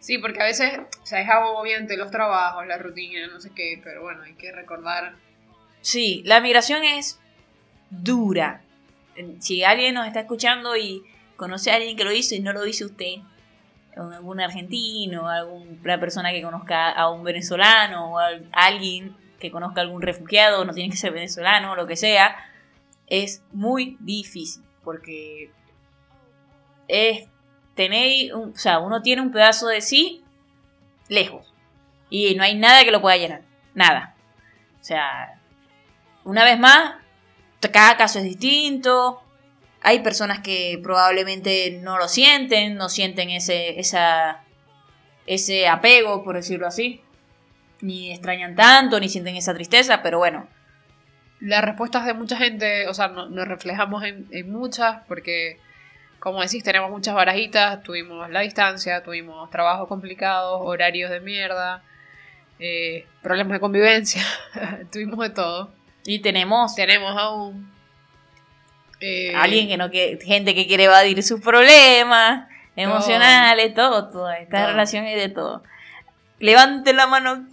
Sí, 0.00 0.18
porque 0.18 0.40
a 0.40 0.44
veces, 0.44 0.80
o 1.02 1.06
sea, 1.06 1.20
es 1.20 1.28
agobiante 1.28 1.96
los 1.96 2.10
trabajos, 2.10 2.66
la 2.66 2.78
rutina, 2.78 3.26
no 3.26 3.40
sé 3.40 3.50
qué, 3.54 3.80
pero 3.82 4.02
bueno, 4.02 4.22
hay 4.22 4.34
que 4.34 4.52
recordar. 4.52 5.14
Sí, 5.80 6.22
la 6.24 6.40
migración 6.40 6.84
es 6.84 7.20
dura. 7.90 8.62
Si 9.40 9.64
alguien 9.64 9.94
nos 9.94 10.06
está 10.06 10.20
escuchando 10.20 10.76
y 10.76 11.02
conoce 11.36 11.72
a 11.72 11.76
alguien 11.76 11.96
que 11.96 12.04
lo 12.04 12.12
hizo 12.12 12.34
y 12.34 12.40
no 12.40 12.52
lo 12.52 12.62
dice 12.62 12.84
usted, 12.84 13.16
algún 13.96 14.40
argentino, 14.40 15.28
alguna 15.28 15.98
persona 15.98 16.30
que 16.30 16.42
conozca 16.42 16.90
a 16.90 17.10
un 17.10 17.24
venezolano 17.24 18.12
o 18.12 18.18
a 18.18 18.28
alguien 18.52 19.16
que 19.38 19.50
conozca 19.50 19.80
algún 19.80 20.02
refugiado, 20.02 20.64
no 20.64 20.72
tiene 20.72 20.90
que 20.90 20.96
ser 20.96 21.12
venezolano, 21.12 21.76
lo 21.76 21.86
que 21.86 21.96
sea, 21.96 22.36
es 23.06 23.42
muy 23.52 23.96
difícil 24.00 24.64
porque 24.82 25.50
es 26.88 27.28
tenéis, 27.74 28.32
o 28.32 28.50
sea, 28.56 28.80
uno 28.80 29.02
tiene 29.02 29.22
un 29.22 29.30
pedazo 29.30 29.68
de 29.68 29.80
sí 29.80 30.24
lejos 31.08 31.54
y 32.10 32.34
no 32.34 32.42
hay 32.42 32.56
nada 32.56 32.84
que 32.84 32.90
lo 32.90 33.00
pueda 33.00 33.16
llenar, 33.16 33.42
nada. 33.74 34.16
O 34.80 34.84
sea, 34.84 35.40
una 36.24 36.44
vez 36.44 36.58
más, 36.58 36.96
cada 37.72 37.96
caso 37.96 38.18
es 38.18 38.24
distinto. 38.24 39.22
Hay 39.80 40.00
personas 40.00 40.40
que 40.40 40.80
probablemente 40.82 41.78
no 41.82 41.98
lo 41.98 42.08
sienten, 42.08 42.74
no 42.76 42.88
sienten 42.88 43.30
ese, 43.30 43.78
esa, 43.78 44.42
ese 45.26 45.68
apego, 45.68 46.24
por 46.24 46.36
decirlo 46.36 46.66
así. 46.66 47.02
Ni 47.80 48.12
extrañan 48.12 48.54
tanto, 48.54 48.98
ni 49.00 49.08
sienten 49.08 49.36
esa 49.36 49.54
tristeza, 49.54 50.02
pero 50.02 50.18
bueno. 50.18 50.48
Las 51.40 51.62
respuestas 51.62 52.04
de 52.04 52.14
mucha 52.14 52.36
gente, 52.36 52.88
o 52.88 52.94
sea, 52.94 53.08
nos 53.08 53.46
reflejamos 53.46 54.02
en, 54.04 54.26
en 54.32 54.50
muchas, 54.50 55.04
porque 55.06 55.60
como 56.18 56.42
decís, 56.42 56.64
tenemos 56.64 56.90
muchas 56.90 57.14
barajitas, 57.14 57.82
tuvimos 57.82 58.28
la 58.30 58.40
distancia, 58.40 59.02
tuvimos 59.02 59.50
trabajos 59.50 59.88
complicados, 59.88 60.60
horarios 60.62 61.10
de 61.10 61.20
mierda, 61.20 61.82
eh, 62.58 63.06
problemas 63.22 63.54
de 63.54 63.60
convivencia, 63.60 64.22
tuvimos 64.92 65.18
de 65.20 65.30
todo. 65.30 65.70
Y 66.04 66.20
tenemos... 66.20 66.74
Tenemos 66.74 67.16
aún... 67.16 67.70
Eh, 69.00 69.32
alguien 69.36 69.68
que 69.68 69.76
no 69.76 69.92
que 69.92 70.18
gente 70.24 70.56
que 70.56 70.66
quiere 70.66 70.84
evadir 70.84 71.22
sus 71.22 71.40
problemas 71.40 72.48
emocionales, 72.74 73.72
todo, 73.74 74.08
todo. 74.10 74.28
Esta 74.32 74.66
relación 74.66 75.04
es 75.04 75.20
de 75.20 75.28
todo. 75.28 75.62
Levanten 76.38 76.96
la 76.96 77.06
mano. 77.06 77.46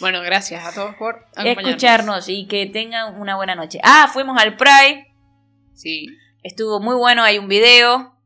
Bueno, 0.00 0.22
gracias 0.22 0.64
a 0.64 0.72
todos 0.72 0.94
por 0.96 1.26
escucharnos 1.36 2.28
y 2.28 2.46
que 2.46 2.66
tengan 2.66 3.20
una 3.20 3.36
buena 3.36 3.54
noche. 3.54 3.80
Ah, 3.82 4.08
fuimos 4.12 4.40
al 4.40 4.56
Pride. 4.56 5.14
Sí. 5.74 6.06
Estuvo 6.42 6.80
muy 6.80 6.94
bueno, 6.96 7.22
hay 7.22 7.38
un 7.38 7.48
video. 7.48 8.16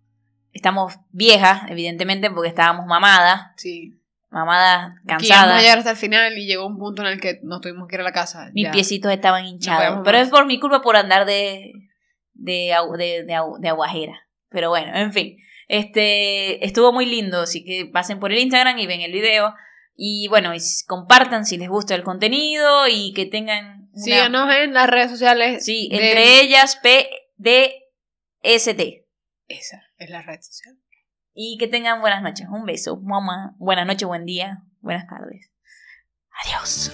Estamos 0.52 0.94
viejas, 1.10 1.62
evidentemente, 1.68 2.30
porque 2.30 2.48
estábamos 2.48 2.86
mamadas. 2.86 3.52
Sí. 3.56 3.92
Mamadas, 4.30 4.94
cansadas. 5.06 5.62
llegar 5.62 5.78
hasta 5.78 5.92
el 5.92 5.96
final 5.96 6.36
y 6.36 6.46
llegó 6.46 6.66
un 6.66 6.76
punto 6.76 7.02
en 7.02 7.08
el 7.08 7.20
que 7.20 7.38
nos 7.44 7.60
tuvimos 7.60 7.86
que 7.86 7.96
ir 7.96 8.00
a 8.00 8.04
la 8.04 8.12
casa. 8.12 8.50
Mis 8.52 8.68
piecitos 8.68 9.12
estaban 9.12 9.44
hinchados. 9.44 10.00
pero 10.04 10.18
es 10.18 10.28
por 10.28 10.46
mi 10.46 10.58
culpa 10.58 10.82
por 10.82 10.96
andar 10.96 11.24
de, 11.24 11.72
de, 12.34 12.74
de, 12.98 13.24
de, 13.60 13.68
aguajera. 13.68 14.26
Pero 14.48 14.70
bueno, 14.70 14.92
en 14.96 15.12
fin. 15.12 15.36
Este 15.68 16.64
estuvo 16.64 16.92
muy 16.92 17.06
lindo, 17.06 17.42
así 17.42 17.64
que 17.64 17.86
pasen 17.86 18.18
por 18.18 18.32
el 18.32 18.38
Instagram 18.38 18.76
y 18.78 18.86
ven 18.86 19.00
el 19.00 19.12
video. 19.12 19.54
Y 19.96 20.28
bueno, 20.28 20.52
compartan 20.86 21.46
si 21.46 21.56
les 21.56 21.68
gusta 21.68 21.94
el 21.94 22.02
contenido 22.02 22.88
y 22.88 23.12
que 23.12 23.26
tengan. 23.26 23.90
Síganos 23.94 24.52
en 24.52 24.74
las 24.74 24.90
redes 24.90 25.10
sociales. 25.10 25.64
Sí, 25.64 25.88
entre 25.92 26.40
ellas 26.40 26.80
PD 26.82 27.84
ST. 28.42 29.06
Esa 29.46 29.82
es 29.98 30.10
la 30.10 30.22
red 30.22 30.40
social. 30.40 30.76
Y 31.32 31.58
que 31.58 31.68
tengan 31.68 32.00
buenas 32.00 32.22
noches. 32.22 32.46
Un 32.50 32.64
beso, 32.64 32.96
mamá. 33.00 33.54
Buenas 33.58 33.86
noches, 33.86 34.06
buen 34.06 34.24
día, 34.24 34.62
buenas 34.80 35.06
tardes. 35.06 35.50
Adiós. 36.44 36.92